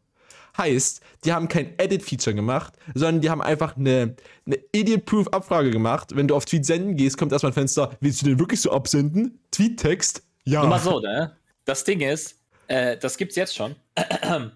[0.56, 6.16] Heißt, die haben kein Edit-Feature gemacht, sondern die haben einfach eine, eine Idiot-Proof-Abfrage gemacht.
[6.16, 8.70] Wenn du auf Tweet senden gehst, kommt erstmal ein Fenster, willst du den wirklich so
[8.70, 9.38] absenden?
[9.50, 10.22] Tweet-Text?
[10.44, 10.64] Ja.
[10.64, 11.36] Mal so, ne?
[11.66, 13.76] Das Ding ist, äh, das gibt's jetzt schon.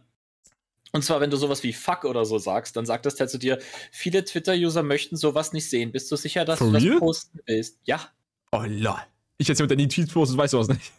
[0.92, 3.38] Und zwar, wenn du sowas wie Fuck oder so sagst, dann sagt das halt zu
[3.38, 3.58] dir,
[3.92, 5.92] viele Twitter-User möchten sowas nicht sehen.
[5.92, 6.98] Bist du sicher, dass For du das real?
[6.98, 7.78] posten willst?
[7.84, 8.00] Ja.
[8.50, 8.96] Oh lol.
[9.38, 10.92] Ich jetzt mit deinen Tweets postest, weißt du was nicht.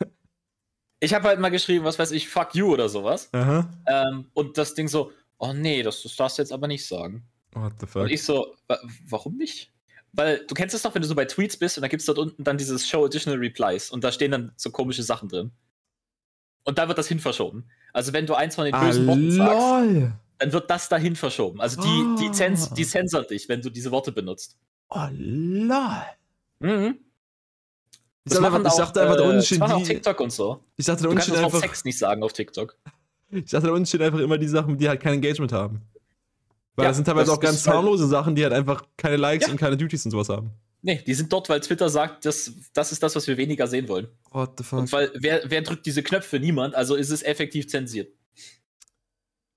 [1.01, 3.29] Ich habe halt mal geschrieben, was weiß ich, fuck you oder sowas.
[3.33, 7.23] Ähm, und das Ding so, oh nee, das, das darfst du jetzt aber nicht sagen.
[7.53, 8.03] What the fuck?
[8.03, 9.71] Und ich so, wa warum nicht?
[10.13, 12.05] Weil du kennst es doch, wenn du so bei Tweets bist und da gibt es
[12.05, 15.51] dort unten dann dieses Show Additional Replies und da stehen dann so komische Sachen drin.
[16.63, 17.65] Und da wird das hin verschoben.
[17.93, 20.13] Also wenn du eins von den ah, bösen Worten sagst, lol.
[20.37, 21.59] dann wird das dahin verschoben.
[21.61, 22.31] Also die, die, Ah.
[22.33, 24.57] zens die censoren dich, wenn du diese Worte benutzt.
[24.89, 25.77] Oh lol.
[26.59, 26.99] Mhm.
[28.23, 30.31] Ich dachte, einfach, ich dachte einfach, der äh, das Unterschied, machen auch die, TikTok und
[30.31, 30.63] so.
[30.77, 32.77] ich dachte, der Du kannst das Wort einfach, Sex nicht sagen auf TikTok.
[33.31, 35.81] ich dachte, der Unterschied einfach immer die Sachen, die halt kein Engagement haben.
[36.75, 39.17] Weil Ja, das sind teilweise das auch ganz halt- harmlose Sachen, die halt einfach keine
[39.17, 39.51] Likes Ja.
[39.53, 40.51] und keine Duties und sowas haben.
[40.83, 43.87] Nee, die sind dort, weil Twitter sagt, das, das ist das, was wir weniger sehen
[43.87, 44.07] wollen.
[44.31, 44.79] What the fuck?
[44.79, 46.39] Und weil, wer, wer drückt diese Knöpfe?
[46.39, 48.11] Niemand, also ist es effektiv zensiert.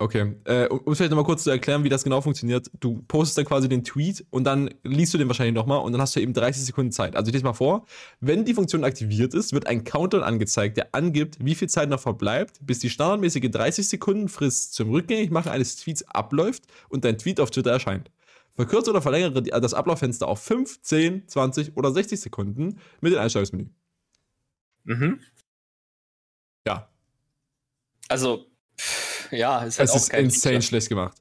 [0.00, 2.68] Okay, äh, um um vielleicht nochmal kurz zu erklären, wie das genau funktioniert.
[2.80, 6.00] Du postest dann quasi den Tweet und dann liest du den wahrscheinlich nochmal und dann
[6.00, 7.14] hast du eben 30 Sekunden Zeit.
[7.14, 7.87] Also ich lese mal vor.
[8.20, 12.00] Wenn die Funktion aktiviert ist, wird ein Countdown angezeigt, der angibt, wie viel Zeit noch
[12.00, 17.38] verbleibt, bis die standardmäßige 30 Sekunden Frist zum Rückgängigmachen eines Tweets abläuft und dein Tweet
[17.38, 18.10] auf Twitter erscheint.
[18.55, 23.67] Verkürze oder verlängere das Ablauffenster auf 5, 10, 20 oder 60 Sekunden mit dem Einstellungsmenü.
[24.85, 25.21] Mhm.
[26.67, 26.88] Ja,
[28.09, 28.47] Also,
[28.79, 30.62] pff, ja, ist halt es auch ist kein insane Feature.
[30.62, 31.19] schlecht gemacht.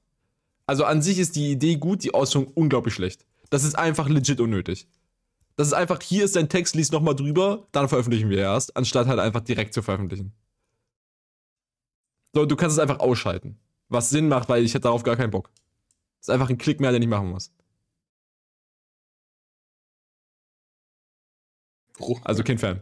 [0.65, 3.26] Also an sich ist die Idee gut, die Ausführung unglaublich schlecht.
[3.50, 4.88] Das ist einfach legit unnötig.
[5.56, 9.08] Das ist einfach, hier ist dein Text, lies nochmal drüber, dann veröffentlichen wir erst, anstatt
[9.08, 10.34] halt einfach direkt zu veröffentlichen.
[12.34, 13.60] So, du kannst es einfach ausschalten.
[13.89, 15.52] Was Sinn macht, weil ich hätte darauf gar keinen Bock.
[16.23, 17.51] Das ist einfach ein Klick mehr, den ich machen muss.
[22.23, 22.81] Also kein Fan.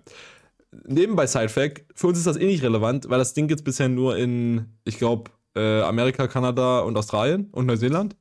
[0.86, 3.90] Nebenbei Sidefact, für uns ist das eh nicht relevant, weil das Ding gibt es bisher
[3.90, 8.16] nur in, ich glaube, äh, Amerika, Kanada und Australien und Neuseeland.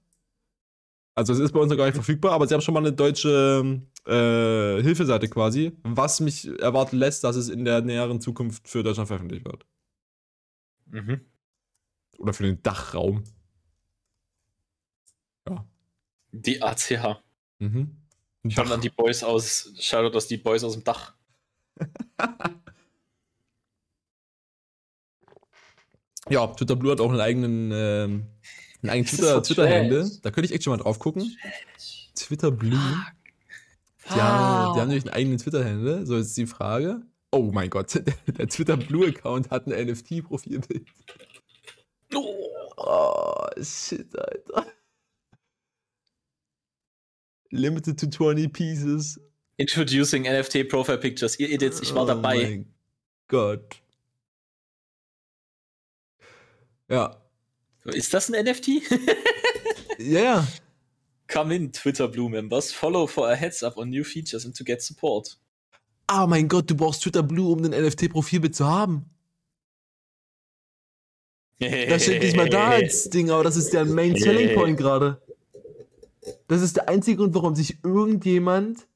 [1.14, 2.94] Also es ist bei uns noch gar nicht verfügbar, aber sie haben schon mal eine
[2.94, 8.82] deutsche äh, Hilfeseite quasi, was mich erwarten lässt, dass es in der näheren Zukunft für
[8.82, 9.66] Deutschland veröffentlicht wird.
[10.86, 11.20] Mhm.
[12.16, 13.22] Oder für den Dachraum.
[16.32, 17.22] Die ACH.
[17.58, 17.96] Mhm.
[18.48, 21.14] Schaut dann die Boys aus, schaut das die Boys aus dem Dach.
[26.30, 28.26] ja, Twitter Blue hat auch einen eigenen, ähm,
[28.82, 30.10] einen eigenen Twitter, Twitter-Handle.
[30.22, 31.36] Da könnte ich echt schon mal drauf gucken.
[32.14, 32.80] Twitter Blue.
[34.06, 36.06] Die, haben, die haben nämlich einen eigenen Twitter-Handle.
[36.06, 37.02] So, jetzt die Frage.
[37.30, 37.94] Oh mein Gott,
[38.26, 40.86] der Twitter Blue-Account hat ein NFT-Profilbild.
[42.12, 44.66] Oh, shit, Alter.
[47.52, 49.18] Limited to 20 pieces.
[49.58, 51.38] Introducing NFT Profile Pictures.
[51.38, 52.36] Ihr Idiots, ich war oh dabei.
[52.36, 52.74] Oh mein
[53.28, 53.82] Gott.
[56.88, 57.16] Ja.
[57.84, 58.68] Ist das ein NFT?
[59.98, 60.06] Ja.
[60.06, 60.48] yeah.
[61.28, 62.72] Come in, Twitter Blue Members.
[62.72, 65.36] Follow for a heads up on new features and to get support.
[66.06, 69.10] Ah, mein Gott, du brauchst Twitter Blue, um den NFT-Profilbild zu haben.
[71.60, 75.20] das steht nicht mal da als Ding, aber das ist der Main Selling Point gerade.
[76.48, 78.86] Das ist der einzige Grund, warum sich irgendjemand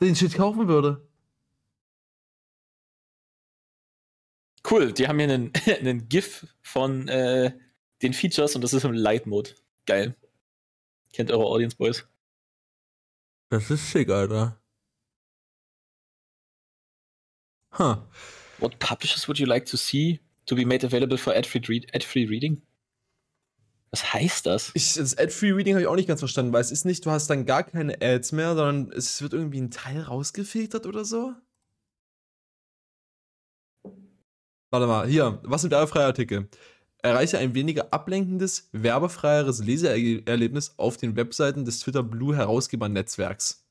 [0.00, 1.06] den Shit kaufen würde.
[4.70, 7.56] Cool, die haben hier einen, einen GIF von äh,
[8.02, 9.50] den Features und das ist im Light Mode.
[9.86, 10.16] Geil.
[11.12, 12.06] Kennt eure Audience Boys.
[13.50, 14.60] Das ist schick, Alter.
[17.78, 17.98] Huh.
[18.58, 22.04] What publishers would you like to see to be made available for ad-free read ad
[22.14, 22.62] reading?
[23.94, 24.72] Was heißt das?
[24.74, 27.12] Ich, das Ad-Free Reading habe ich auch nicht ganz verstanden, weil es ist nicht, du
[27.12, 31.32] hast dann gar keine Ads mehr, sondern es wird irgendwie ein Teil rausgefiltert oder so.
[34.72, 36.48] Warte mal, hier, was sind werbefreie Artikel?
[37.04, 43.64] Erreiche ein weniger ablenkendes, werbefreieres Leseerlebnis auf den Webseiten des Twitter Blue Herausgeber-Netzwerks.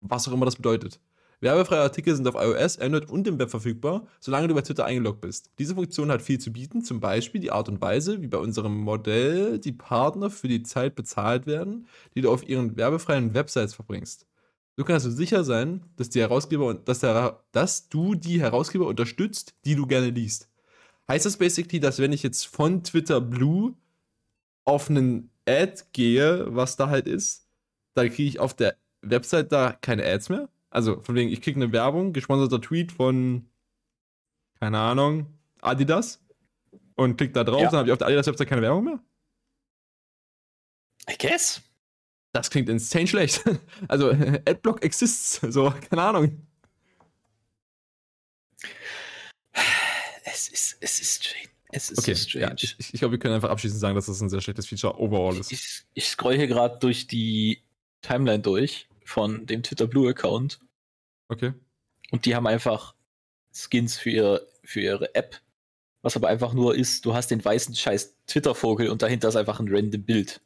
[0.00, 1.00] Was auch immer das bedeutet.
[1.46, 5.20] Werbefreie Artikel sind auf iOS, Android und im Web verfügbar, solange du bei Twitter eingeloggt
[5.20, 5.50] bist.
[5.60, 8.76] Diese Funktion hat viel zu bieten, zum Beispiel die Art und Weise, wie bei unserem
[8.76, 14.26] Modell die Partner für die Zeit bezahlt werden, die du auf ihren werbefreien Websites verbringst.
[14.76, 19.54] So kannst du sicher sein, dass, die Herausgeber, dass, der, dass du die Herausgeber unterstützt,
[19.64, 20.48] die du gerne liest.
[21.08, 23.74] Heißt das basically, dass wenn ich jetzt von Twitter Blue
[24.64, 27.46] auf einen Ad gehe, was da halt ist,
[27.94, 30.48] dann kriege ich auf der Website da keine Ads mehr?
[30.76, 33.48] Also, von wegen, ich kriege eine Werbung, gesponserter Tweet von,
[34.60, 36.22] keine Ahnung, Adidas
[36.96, 37.70] und klick da drauf, ja.
[37.70, 39.00] dann habe ich auf der Adidas-Website keine Werbung mehr?
[41.10, 41.62] I guess.
[42.34, 43.42] Das klingt insane schlecht.
[43.88, 44.10] Also,
[44.44, 46.46] Adblock exists, so, keine Ahnung.
[50.24, 51.48] Es ist, es ist strange.
[51.70, 52.48] Es ist okay, so strange.
[52.48, 55.00] Ja, ich, ich glaube, wir können einfach abschließend sagen, dass das ein sehr schlechtes Feature
[55.00, 55.50] overall ist.
[55.52, 57.62] Ich, ich scroll hier gerade durch die
[58.02, 60.60] Timeline durch von dem Twitter Blue Account
[61.28, 61.54] Okay.
[62.10, 62.94] Und die haben einfach
[63.52, 65.40] Skins für ihre, für ihre App,
[66.02, 69.60] was aber einfach nur ist, du hast den weißen scheiß Twitter-Vogel und dahinter ist einfach
[69.60, 70.40] ein random Bild.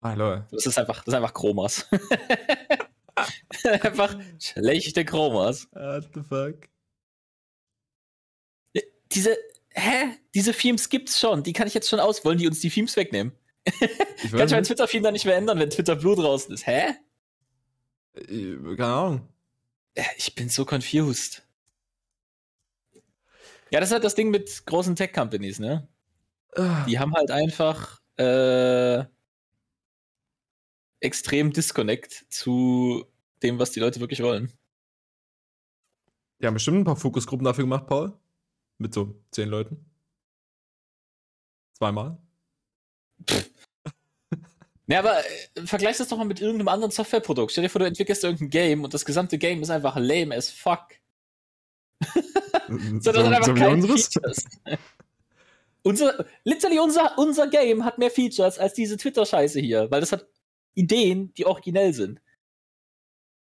[0.00, 0.46] Ah, lol.
[0.50, 1.88] Das ist einfach, das ist einfach Chromas.
[3.64, 5.68] einfach schlechte Chromas.
[5.72, 6.68] What the fuck?
[9.12, 9.36] Diese,
[9.70, 10.18] hä?
[10.34, 11.42] Diese Themes gibt's schon.
[11.42, 12.24] Die kann ich jetzt schon aus.
[12.24, 13.32] Wollen die uns die Themes wegnehmen?
[14.20, 16.66] Ich kann ich mein Twitter-Theme dann nicht mehr ändern, wenn Twitter Blue draußen ist.
[16.66, 16.94] Hä?
[18.14, 19.28] Äh, keine Ahnung.
[20.16, 21.42] Ich bin so confused.
[23.70, 25.88] Ja, das ist halt das Ding mit großen Tech-Companies, ne?
[26.54, 26.84] Ah.
[26.86, 29.04] Die haben halt einfach äh,
[31.00, 33.04] extrem Disconnect zu
[33.42, 34.52] dem, was die Leute wirklich wollen.
[36.40, 38.18] Die haben bestimmt ein paar Fokusgruppen dafür gemacht, Paul.
[38.78, 39.84] Mit so zehn Leuten.
[41.74, 42.18] Zweimal.
[44.88, 47.52] Ja, aber äh, vergleich das doch mal mit irgendeinem anderen Softwareprodukt.
[47.52, 50.50] Stell dir vor, du entwickelst irgendein Game und das gesamte Game ist einfach lame as
[50.50, 50.88] fuck.
[53.00, 54.10] so, das so, einfach so wie unseres?
[55.82, 60.26] unser, literally unser, unser Game hat mehr Features als diese Twitter-Scheiße hier, weil das hat
[60.74, 62.22] Ideen, die originell sind.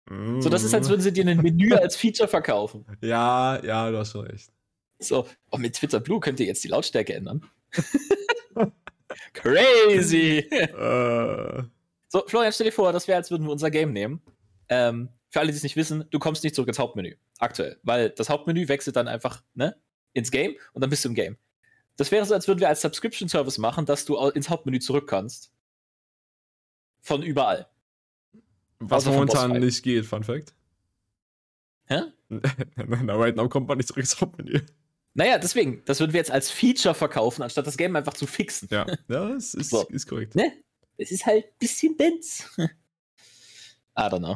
[0.09, 0.39] Mm.
[0.39, 2.85] So, das ist, als würden sie dir ein Menü als Feature verkaufen.
[3.01, 4.51] Ja, ja, du hast schon recht.
[4.99, 7.45] So, und mit Twitter Blue könnt ihr jetzt die Lautstärke ändern.
[9.33, 10.47] Crazy!
[10.73, 11.63] uh.
[12.07, 14.21] So, Florian, stell dir vor, das wäre, als würden wir unser Game nehmen.
[14.69, 17.15] Ähm, für alle, die es nicht wissen, du kommst nicht zurück ins Hauptmenü.
[17.39, 17.77] Aktuell.
[17.83, 19.75] Weil das Hauptmenü wechselt dann einfach ne,
[20.13, 21.37] ins Game und dann bist du im Game.
[21.97, 25.51] Das wäre so, als würden wir als Subscription-Service machen, dass du ins Hauptmenü zurück kannst.
[27.01, 27.67] Von überall.
[28.79, 30.53] Was also momentan nicht geht, Fun Fact.
[31.85, 32.01] Hä?
[32.29, 34.61] Na, right now kommt man nicht zurück ins Hauptmenü.
[35.17, 38.67] Naja, deswegen, das würden wir jetzt als Feature verkaufen, anstatt das Game einfach zu fixen.
[38.69, 39.87] Ja, ja das ist, so.
[39.87, 40.35] ist korrekt.
[40.35, 40.51] Ne?
[40.97, 42.43] Es ist halt ein bisschen dense.
[42.57, 44.35] I don't know.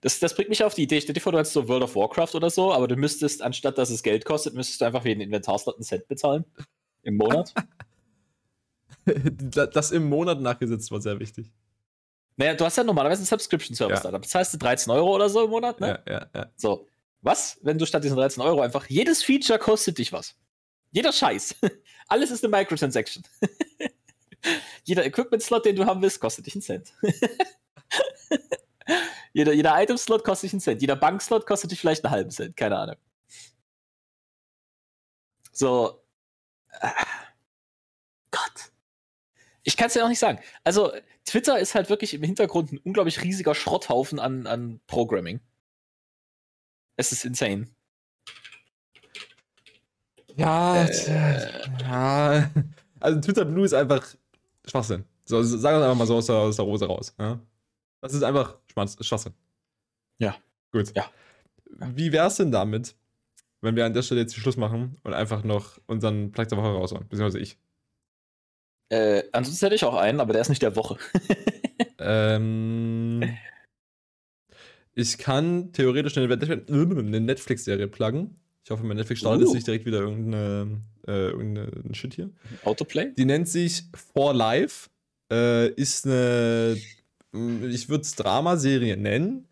[0.00, 1.00] Das, das bringt mich auf die Idee.
[1.00, 3.76] Stell dir vor, du hättest so World of Warcraft oder so, aber du müsstest, anstatt
[3.76, 6.44] dass es Geld kostet, müsstest du einfach wie ein Inventarslot einen Cent bezahlen.
[7.02, 7.52] Im Monat.
[9.04, 11.50] das im Monat nachgesetzt war sehr wichtig.
[12.36, 14.02] Naja, du hast ja normalerweise einen Subscription-Service Ja.
[14.04, 14.10] da.
[14.12, 16.02] Da bezahlst du 13 Euro oder so im Monat, ne?
[16.06, 16.52] Ja, ja, ja.
[16.56, 16.88] So.
[17.22, 20.34] Was, wenn du statt diesen 13 Euro einfach jedes Feature kostet dich was?
[20.90, 21.54] Jeder Scheiß.
[22.08, 23.22] Alles ist eine Microtransaction.
[24.84, 26.92] jeder Equipment-Slot, den du haben willst, kostet dich einen Cent.
[29.32, 30.80] jeder jeder Item-Slot kostet dich einen Cent.
[30.80, 32.56] Jeder Bank-Slot kostet dich vielleicht einen halben Cent.
[32.56, 32.96] Keine Ahnung.
[35.52, 36.02] So.
[38.32, 38.72] Gott.
[39.62, 40.40] Ich kann es ja auch nicht sagen.
[40.64, 40.92] Also,
[41.24, 45.40] Twitter ist halt wirklich im Hintergrund ein unglaublich riesiger Schrotthaufen an, an Programming.
[46.96, 47.66] Es ist insane.
[50.36, 50.90] Ja, Äh.
[50.90, 52.50] tja, ja.
[53.00, 54.06] Also Twitter Blue ist einfach
[54.66, 55.04] Schwachsinn.
[55.24, 57.14] So, sagen wir es einfach mal so aus der, aus der Hose raus.
[57.18, 57.40] Ja?
[58.00, 58.56] Das ist einfach
[59.00, 59.34] Schwachsinn.
[60.18, 60.36] Ja.
[60.72, 60.92] Gut.
[60.96, 61.10] Ja.
[61.94, 62.94] Wie wär's denn damit,
[63.60, 66.58] wenn wir an der Stelle jetzt den Schluss machen und einfach noch unseren Plug der
[66.58, 67.08] Woche raushauen?
[67.08, 67.58] Beziehungsweise ich.
[68.90, 70.98] Äh, ansonsten hätte ich auch einen, aber der ist nicht der Woche.
[71.98, 73.20] ähm,
[74.94, 78.36] ich kann theoretisch eine, Netflix-Serie pluggen.
[78.64, 79.44] Ich hoffe, mein Netflix startet Uh.
[79.46, 82.30] jetzt nicht direkt wieder irgendeine, äh, irgendeinen Shit hier.
[82.64, 83.12] Autoplay?
[83.16, 84.88] Die nennt sich For Life.
[85.30, 86.76] Äh, ist eine,
[87.32, 89.48] ich würde es Dramaserie nennen,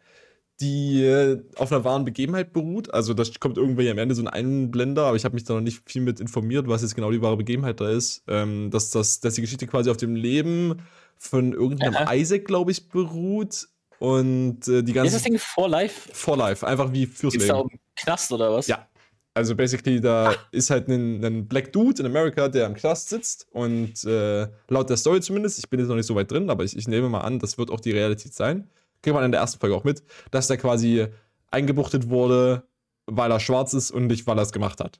[0.61, 2.93] die äh, auf einer wahren Begebenheit beruht.
[2.93, 5.63] Also da kommt irgendwann am Ende so ein Einblender, aber ich habe mich da noch
[5.63, 8.23] nicht viel mit informiert, was jetzt genau die wahre Begebenheit da ist.
[8.29, 10.83] Ähm, dass, das, dass die Geschichte quasi auf dem Leben
[11.17, 12.15] von irgendeinem Aha.
[12.15, 13.69] Isaac, glaube ich, beruht.
[14.01, 16.09] Und äh, die Wie ist ganze das Ding For Life?
[16.15, 17.55] For Life, einfach wie fürs Geht's Leben.
[17.55, 18.67] da um Knast oder was?
[18.67, 18.89] Ja.
[19.35, 23.47] Also basically, da ist halt ein, ein Black Dude in Amerika, der im Knast sitzt
[23.53, 26.65] und äh, laut der Story zumindest, ich bin jetzt noch nicht so weit drin, aber
[26.65, 28.71] ich, ich nehme mal an, das wird auch die Realität sein.
[29.03, 31.07] Kriegt man in der ersten Folge auch mit, dass der quasi
[31.51, 32.65] eingebuchtet wurde,
[33.05, 34.99] weil er schwarz ist und nicht, weil er es gemacht hat.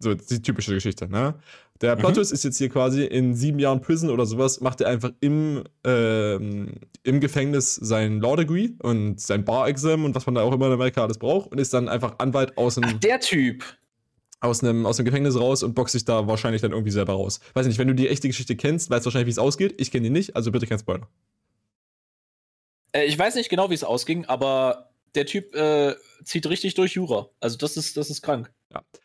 [0.00, 1.34] So, die typische Geschichte, ne?
[1.80, 2.00] Der Mhm.
[2.00, 5.12] Plot Twist ist jetzt hier quasi in sieben Jahren Prison oder sowas, macht er einfach
[5.20, 6.72] im, ähm,
[7.04, 10.72] im Gefängnis sein Law Degree und sein Bar-Exam und was man da auch immer in
[10.72, 13.64] Amerika alles braucht und ist dann einfach Anwalt aus Ach, einem der Typ.
[14.40, 17.38] aus einem, aus dem Gefängnis raus und boxt sich da wahrscheinlich dann irgendwie selber raus.
[17.54, 19.74] Weiß nicht, wenn du die echte Geschichte kennst, weißt du wahrscheinlich, wie es ausgeht.
[19.80, 21.08] Ich kenne die nicht, also bitte kein Spoiler.
[22.92, 26.92] Äh, ich weiß nicht genau, wie es ausging, aber der Typ äh, zieht richtig durch
[26.92, 27.28] Jura.
[27.40, 28.52] Also das ist, das ist krank.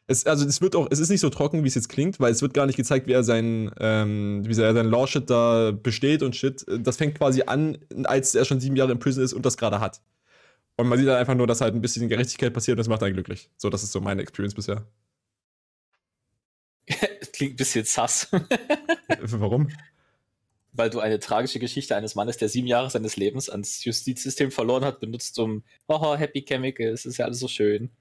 [0.07, 2.31] Es, also es wird auch, es ist nicht so trocken, wie es jetzt klingt, weil
[2.31, 6.21] es wird gar nicht gezeigt, wie er sein, ähm, wie er sein Law-Shit da besteht
[6.21, 6.65] und Shit.
[6.67, 9.79] Das fängt quasi an, als er schon sieben Jahre in Prison ist und das gerade
[9.79, 10.01] hat.
[10.75, 13.03] Und man sieht dann einfach nur, dass halt ein bisschen Gerechtigkeit passiert und das macht
[13.03, 13.49] einen glücklich.
[13.57, 14.85] So, das ist so meine Experience bisher.
[17.33, 18.27] Klingt ein bisschen sass,
[19.21, 19.69] Warum?
[20.73, 24.83] weil du eine tragische Geschichte eines Mannes, der sieben Jahre seines Lebens ans Justizsystem verloren
[24.83, 27.91] hat, benutzt, um, oh, Happy Chemical, es ist ja alles so schön.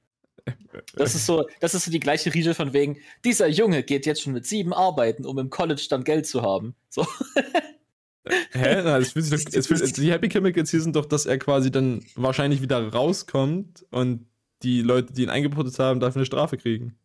[0.96, 4.22] Das ist so, das ist so die gleiche Riege von wegen, dieser Junge geht jetzt
[4.22, 6.74] schon mit sieben arbeiten, um im College dann Geld zu haben.
[6.88, 7.06] So.
[8.52, 8.82] Hä?
[8.84, 11.70] Na, es fühlt sich doch, fühlt, die Happy Chemicals hier sind doch, dass er quasi
[11.70, 14.26] dann wahrscheinlich wieder rauskommt und
[14.62, 16.96] die Leute, die ihn eingebruttet haben, dafür eine Strafe kriegen.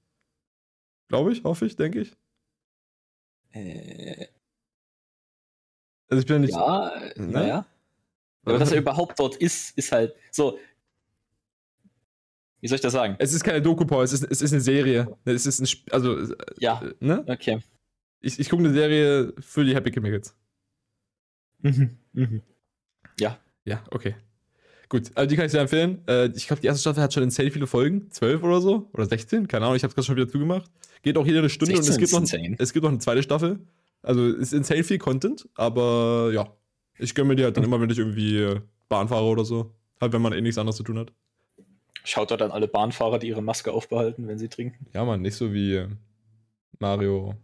[1.08, 2.14] Glaube ich, hoffe ich, denke ich.
[3.52, 4.28] Äh,
[6.10, 6.54] Also ich bin ja nicht.
[6.54, 7.28] ja, äh, Ne?
[7.28, 7.66] naja.
[8.46, 10.60] Aber dass er überhaupt dort ist, ist halt so.
[12.62, 13.16] Wie soll ich das sagen?
[13.20, 15.16] Es ist keine Doku, Paul, es ist, es ist eine Serie.
[15.26, 17.24] Es ist ein Sp also, äh, Ja, ne?
[17.28, 17.60] okay.
[18.20, 20.36] Ich, ich gucke eine Serie für die Happy Chemicals.
[21.62, 21.98] Mhm.
[22.14, 22.42] Mhm.
[23.68, 24.16] Ja, okay.
[24.88, 26.02] Gut, also die kann ich dir empfehlen.
[26.08, 28.10] Äh, ich glaube, die erste Staffel hat schon insane viele Folgen.
[28.10, 28.90] 12 oder so?
[28.94, 29.50] Oder 16?
[29.50, 30.72] Keine Ahnung, ich habe es gerade schon wieder zugemacht.
[31.02, 32.56] Geht auch jede eine Stunde und es 16 gibt, noch, insane.
[32.58, 33.60] es gibt noch eine zweite Staffel.
[34.02, 36.56] Also es ist insane viel Content, aber ja.
[36.98, 39.76] Ich gönne mir die halt dann immer, wenn ich irgendwie äh, Bahn fahre oder so.
[40.00, 41.12] Halt, wenn man eh nichts anderes zu tun hat.
[42.08, 44.88] Schaut dort an alle Bahnfahrer, die ihre Maske aufbehalten, wenn sie trinken.
[44.94, 45.86] Ja, man, nicht so wie
[46.80, 47.36] Mario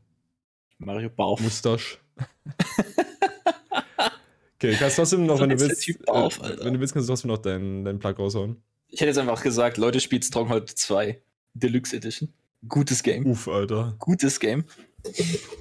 [0.78, 1.42] Mario Barf.
[1.42, 1.98] Mustache.
[4.56, 6.64] okay, kannst trotzdem noch, So wenn du willst, Typ auf, äh, Alter.
[6.64, 8.56] wenn du willst, kannst du trotzdem noch deinen dein Plug raushauen.
[8.88, 11.22] Ich hätte jetzt einfach gesagt, Leute, spielt Stronghold 2
[11.56, 12.34] Deluxe Edition.
[12.70, 13.26] Gutes Game.
[13.26, 13.98] Uff, Alter.
[14.00, 14.64] Gutes Game.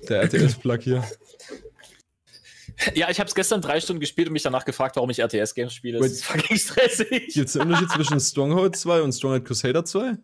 [0.08, 1.02] Der RTS-Plug hier.
[2.94, 5.72] Ja, ich habe es gestern drei Stunden gespielt und mich danach gefragt, warum ich RTS-Games
[5.72, 5.98] spiele.
[5.98, 7.28] Das ist fucking stressig.
[7.35, 10.16] Gibt es einen Unterschied zwischen Stronghold 2 und Stronghold Crusader 2?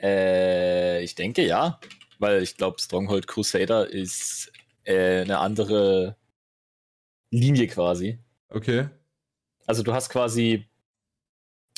[0.00, 1.80] Äh, ich denke ja.
[2.18, 4.52] Weil ich glaube, Stronghold Crusader ist
[4.84, 6.16] äh, eine andere
[7.30, 8.18] Linie quasi.
[8.48, 8.88] Okay.
[9.66, 10.68] Also du hast quasi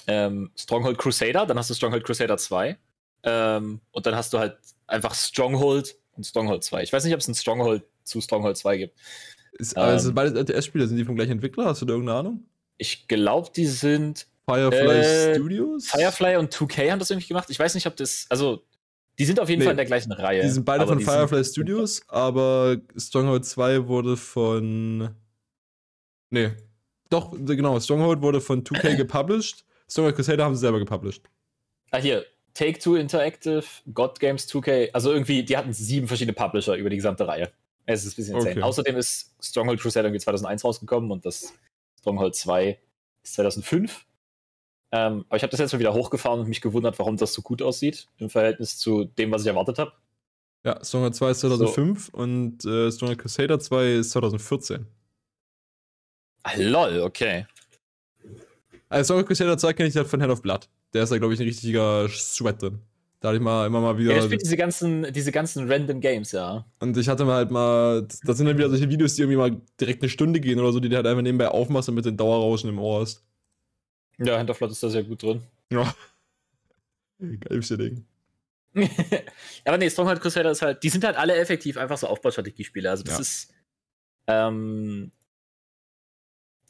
[0.07, 2.79] ähm, Stronghold Crusader, dann hast du Stronghold Crusader 2
[3.23, 6.83] ähm, und dann hast du halt einfach Stronghold und Stronghold 2.
[6.83, 8.99] Ich weiß nicht, ob es ein Stronghold zu Stronghold 2 gibt.
[9.59, 10.15] Ist, also Ähm.
[10.15, 11.67] beides RTS-Spiele, sind die vom gleichen Entwickler?
[11.67, 12.45] Hast du da irgendeine Ahnung?
[12.79, 15.87] Ich glaube, die sind Firefly Äh, Studios?
[15.91, 17.49] Firefly und 2K haben das irgendwie gemacht.
[17.51, 18.63] Ich weiß nicht, ob das, also
[19.19, 20.43] die sind auf jeden Nee, Fall in der gleichen Reihe.
[20.43, 25.09] Die sind beide von Firefly sind- Studios, aber Stronghold 2 wurde von.
[26.31, 26.51] Nee.
[27.09, 29.65] Doch, genau, Stronghold wurde von 2K gepublished.
[29.89, 31.23] Stronghold Crusader haben sie selber gepublished.
[31.93, 32.25] Ah, hier.
[32.53, 36.97] Take Two Interactive, God Games 2K, also irgendwie, die hatten sieben verschiedene Publisher über die
[36.97, 37.51] gesamte Reihe.
[37.87, 38.53] Es ist ein bisschen insane.
[38.53, 38.63] Okay.
[38.63, 41.55] Außerdem ist Stronghold Crusader irgendwie 2001 rausgekommen und das
[42.01, 42.79] Stronghold 2
[43.23, 44.05] ist 2005.
[44.93, 47.43] Ähm, aber ich habe das jetzt mal wieder hochgefahren und mich gewundert, warum das so
[47.43, 49.93] gut aussieht im Verhältnis zu dem, was ich erwartet habe.
[50.65, 52.19] Ja, Stronghold 2 ist 2005 so.
[52.19, 54.87] und äh, Stronghold Crusader 2 ist 2014.
[56.43, 57.47] Ah, lol, okay.
[58.89, 60.69] Also Stronghold Crusader 2 kenne ich halt von Head of Blood.
[60.93, 62.81] Der ist da, glaube ich, ein richtiger Sweat drin.
[63.21, 64.11] Da hatte ich mal immer mal wieder.
[64.13, 66.67] Ja, er spielt diese ganzen, diese ganzen random Games, ja.
[66.81, 68.07] Und ich hatte mal halt mal.
[68.25, 70.81] Das sind dann wieder solche Videos, die irgendwie mal direkt eine Stunde gehen oder so,
[70.81, 73.25] die du halt einfach nebenbei aufmachst und mit den Dauerrauschen im Ohr hast.
[74.19, 75.43] Ja, Hinterflot ist da sehr gut drin.
[75.73, 75.95] Ja.
[77.41, 78.05] Geilste Ding.
[79.65, 82.91] aber nee, Stronghold Crusader ist halt, die sind halt alle effektiv einfach so Aufbaustrategiespiele.
[82.91, 83.21] Also das ja.
[83.21, 83.55] ist,
[84.27, 85.13] ähm,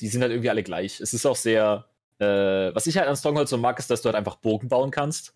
[0.01, 1.01] die sind halt irgendwie alle gleich.
[1.01, 1.86] Es ist auch sehr,
[2.18, 2.26] äh,
[2.74, 5.34] was ich halt an Stronghold so mag, ist, dass du halt einfach Bogen bauen kannst.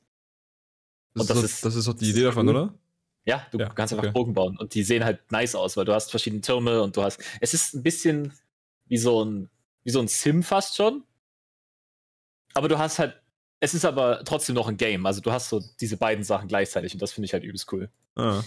[1.14, 2.56] Das, und das, ist, das ist doch die Idee davon, cool.
[2.56, 2.74] oder?
[3.24, 4.12] Ja, du ja, kannst einfach okay.
[4.12, 7.02] Bogen bauen und die sehen halt nice aus, weil du hast verschiedene Türme und du
[7.02, 7.20] hast.
[7.40, 8.32] Es ist ein bisschen
[8.86, 9.50] wie so ein,
[9.84, 11.04] wie so ein Sim fast schon.
[12.54, 13.20] Aber du hast halt.
[13.62, 15.04] Es ist aber trotzdem noch ein Game.
[15.04, 17.90] Also du hast so diese beiden Sachen gleichzeitig und das finde ich halt übelst cool.
[18.14, 18.42] Ah.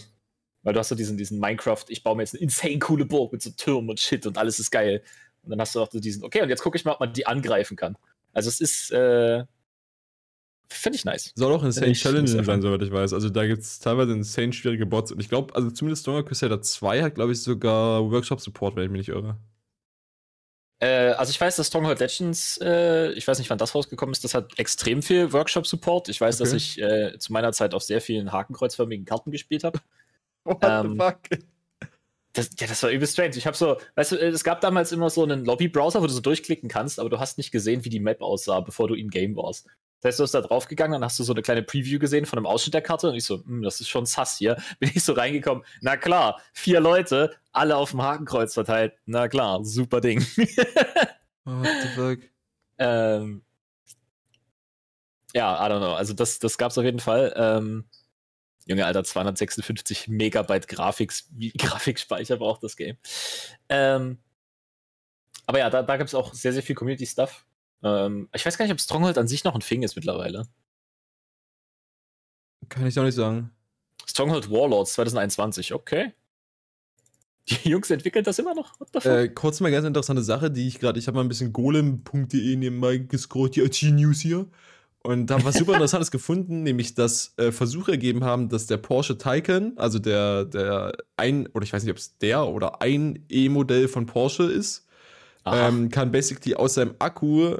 [0.63, 3.31] Weil du hast so diesen, diesen Minecraft, ich baue mir jetzt eine insane coole Burg
[3.31, 5.03] mit so Türmen und Shit und alles ist geil.
[5.43, 7.13] Und dann hast du auch so diesen, okay, und jetzt gucke ich mal, ob man
[7.13, 7.95] die angreifen kann.
[8.31, 9.43] Also es ist, äh,
[10.69, 11.31] finde ich nice.
[11.35, 13.13] Soll auch insane Challenge sein, soweit ich weiß.
[13.13, 15.11] Also da gibt es teilweise insane schwierige Bots.
[15.11, 18.89] Und ich glaube, also zumindest Stronger Crusader 2 hat, glaube ich, sogar Workshop-Support, wenn ich
[18.89, 19.37] mich nicht irre.
[20.79, 24.23] Äh, also ich weiß, dass Stronghold Legends, äh, ich weiß nicht, wann das rausgekommen ist,
[24.23, 26.09] das hat extrem viel Workshop-Support.
[26.09, 26.43] Ich weiß, okay.
[26.43, 29.79] dass ich äh, zu meiner Zeit auf sehr vielen hakenkreuzförmigen Karten gespielt habe.
[30.43, 31.19] What ähm, the fuck?
[32.33, 33.37] Das, ja, das war übel strange.
[33.37, 36.19] Ich habe so, weißt du, es gab damals immer so einen Lobby-Browser, wo du so
[36.19, 39.35] durchklicken kannst, aber du hast nicht gesehen, wie die Map aussah, bevor du in Game
[39.35, 39.67] warst.
[40.01, 42.37] Das heißt, du bist da draufgegangen, dann hast du so eine kleine Preview gesehen von
[42.37, 44.57] einem Ausschnitt der Karte und ich so, hm, das ist schon sass hier.
[44.79, 48.95] Bin ich so reingekommen, na klar, vier Leute, alle auf dem Hakenkreuz verteilt.
[49.05, 50.19] Na klar, super Ding.
[51.45, 52.19] What the fuck?
[52.79, 53.43] Ähm,
[55.33, 55.93] ja, I don't know.
[55.93, 57.33] Also das, das gab's auf jeden Fall.
[57.37, 57.85] Ähm,
[58.65, 62.97] Junge, Alter, 256 Megabyte Grafiks, Grafikspeicher braucht das Game.
[63.69, 64.17] Ähm,
[65.45, 67.45] aber ja, da, da gibt es auch sehr, sehr viel Community-Stuff.
[67.83, 70.47] Ähm, ich weiß gar nicht, ob Stronghold an sich noch ein Fing ist mittlerweile.
[72.69, 73.51] Kann ich auch nicht sagen.
[74.05, 76.13] Stronghold Warlords 2021, okay.
[77.49, 78.73] Die Jungs entwickeln das immer noch?
[79.03, 82.55] Äh, kurz mal ganz interessante Sache, die ich gerade, ich habe mal ein bisschen golem.de
[82.55, 84.47] nebenbei gescrollt, die IT-News hier.
[85.05, 88.77] Und da habe was super Interessantes gefunden, nämlich dass äh, Versuche ergeben haben, dass der
[88.77, 93.25] Porsche Taycan, also der, der ein, oder ich weiß nicht, ob es der oder ein
[93.27, 94.87] E-Modell von Porsche ist,
[95.45, 97.57] ähm, kann basically aus seinem Akku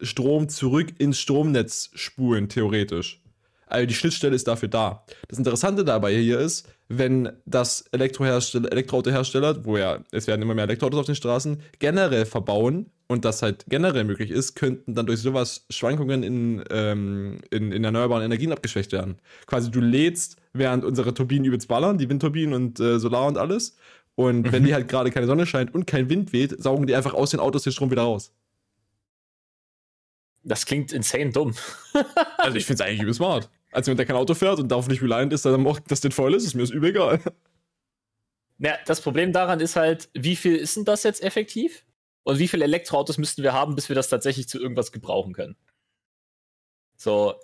[0.00, 3.20] Strom zurück ins Stromnetz spulen, theoretisch.
[3.66, 5.04] Also die Schnittstelle ist dafür da.
[5.26, 10.64] Das Interessante dabei hier ist, wenn das Elektrohersteller, Elektroautohersteller, wo ja, es werden immer mehr
[10.64, 15.20] Elektroautos auf den Straßen, generell verbauen und das halt generell möglich ist, könnten dann durch
[15.20, 19.18] sowas Schwankungen in, ähm, in, in erneuerbaren Energien abgeschwächt werden.
[19.46, 23.76] Quasi du lädst, während unsere Turbinen übelst ballern, die Windturbinen und äh, Solar und alles.
[24.16, 24.52] Und mhm.
[24.52, 27.30] wenn die halt gerade keine Sonne scheint und kein Wind weht, saugen die einfach aus
[27.30, 28.32] den Autos den Strom wieder raus.
[30.42, 31.54] Das klingt insane dumm.
[32.38, 33.50] also ich finde es eigentlich übel smart.
[33.72, 36.12] Also wenn der kein Auto fährt und darauf nicht reliant ist, dann macht das den
[36.12, 37.20] voll ist, ist mir das übel egal.
[38.58, 41.84] Ja, das Problem daran ist halt, wie viel ist denn das jetzt effektiv?
[42.26, 45.54] Und wie viele Elektroautos müssten wir haben, bis wir das tatsächlich zu irgendwas gebrauchen können?
[46.96, 47.36] So,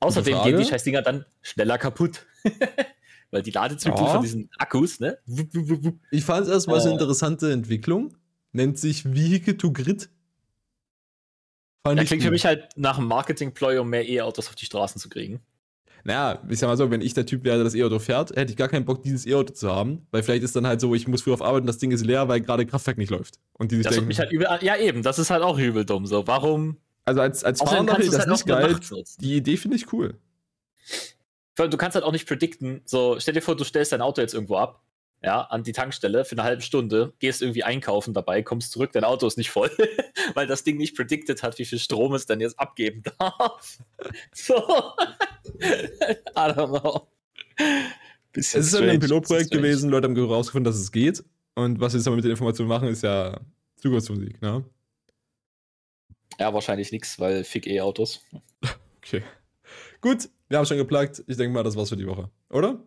[0.00, 2.26] außerdem gehen die Scheißdinger dann schneller kaputt.
[3.30, 4.12] Weil die Ladezyklen ja.
[4.14, 5.18] von diesen Akkus, ne?
[6.10, 8.16] Ich fand es erstmal äh, eine interessante Entwicklung.
[8.50, 10.10] Nennt sich Vehicle to Grid.
[11.86, 12.26] Fand ja, klingt gut.
[12.26, 15.46] für mich halt nach einem Marketing-Ploy, um mehr E-Autos auf die Straßen zu kriegen.
[16.04, 18.50] Naja, ich sag mal so, wenn ich der Typ wäre, der das E-Auto fährt, hätte
[18.50, 20.06] ich gar keinen Bock, dieses E-Auto zu haben.
[20.10, 22.04] Weil vielleicht ist dann halt so, ich muss früh auf Arbeit und das Ding ist
[22.04, 23.38] leer, weil gerade Kraftwerk nicht läuft.
[23.54, 25.84] Und die sich das denken, mich halt übel, ja, eben, das ist halt auch übel
[25.84, 26.06] dumm.
[26.06, 26.76] So, warum?
[27.04, 28.76] Also als, als Fahrer finde ich das halt nicht geil.
[29.20, 30.14] Die Idee finde ich cool.
[31.56, 32.82] Du kannst halt auch nicht predikten.
[32.84, 34.82] So, stell dir vor, du stellst dein Auto jetzt irgendwo ab
[35.22, 39.04] ja, an die Tankstelle für eine halbe Stunde, gehst irgendwie einkaufen dabei, kommst zurück, dein
[39.04, 39.70] Auto ist nicht voll,
[40.34, 43.78] weil das Ding nicht predicted hat, wie viel Strom es dann jetzt abgeben darf.
[44.32, 44.54] So.
[45.60, 47.08] I don't know.
[48.32, 51.24] Bisschen es ist strange, ein Pilotprojekt gewesen, Leute haben herausgefunden, dass es geht.
[51.54, 53.40] Und was sie jetzt aber mit der Information machen, ist ja
[53.76, 54.64] Zukunftsmusik, ne?
[56.38, 58.20] Ja, wahrscheinlich nichts, weil fick E-Autos.
[58.98, 59.24] Okay.
[60.00, 61.24] Gut, wir haben schon geplagt.
[61.26, 62.86] Ich denke mal, das war's für die Woche, oder?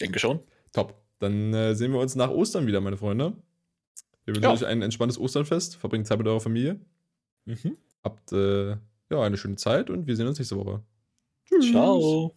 [0.00, 0.40] Denke schon.
[0.72, 1.03] Top.
[1.24, 3.32] Dann äh, sehen wir uns nach Ostern wieder, meine Freunde.
[4.24, 4.52] Wir wünschen ja.
[4.52, 5.76] euch ein entspanntes Osternfest.
[5.76, 6.78] Verbringt Zeit mit eurer Familie.
[7.46, 7.76] Mhm.
[8.02, 8.70] Habt äh,
[9.10, 10.82] ja, eine schöne Zeit und wir sehen uns nächste Woche.
[11.46, 11.70] Tschüss.
[11.70, 12.34] Ciao.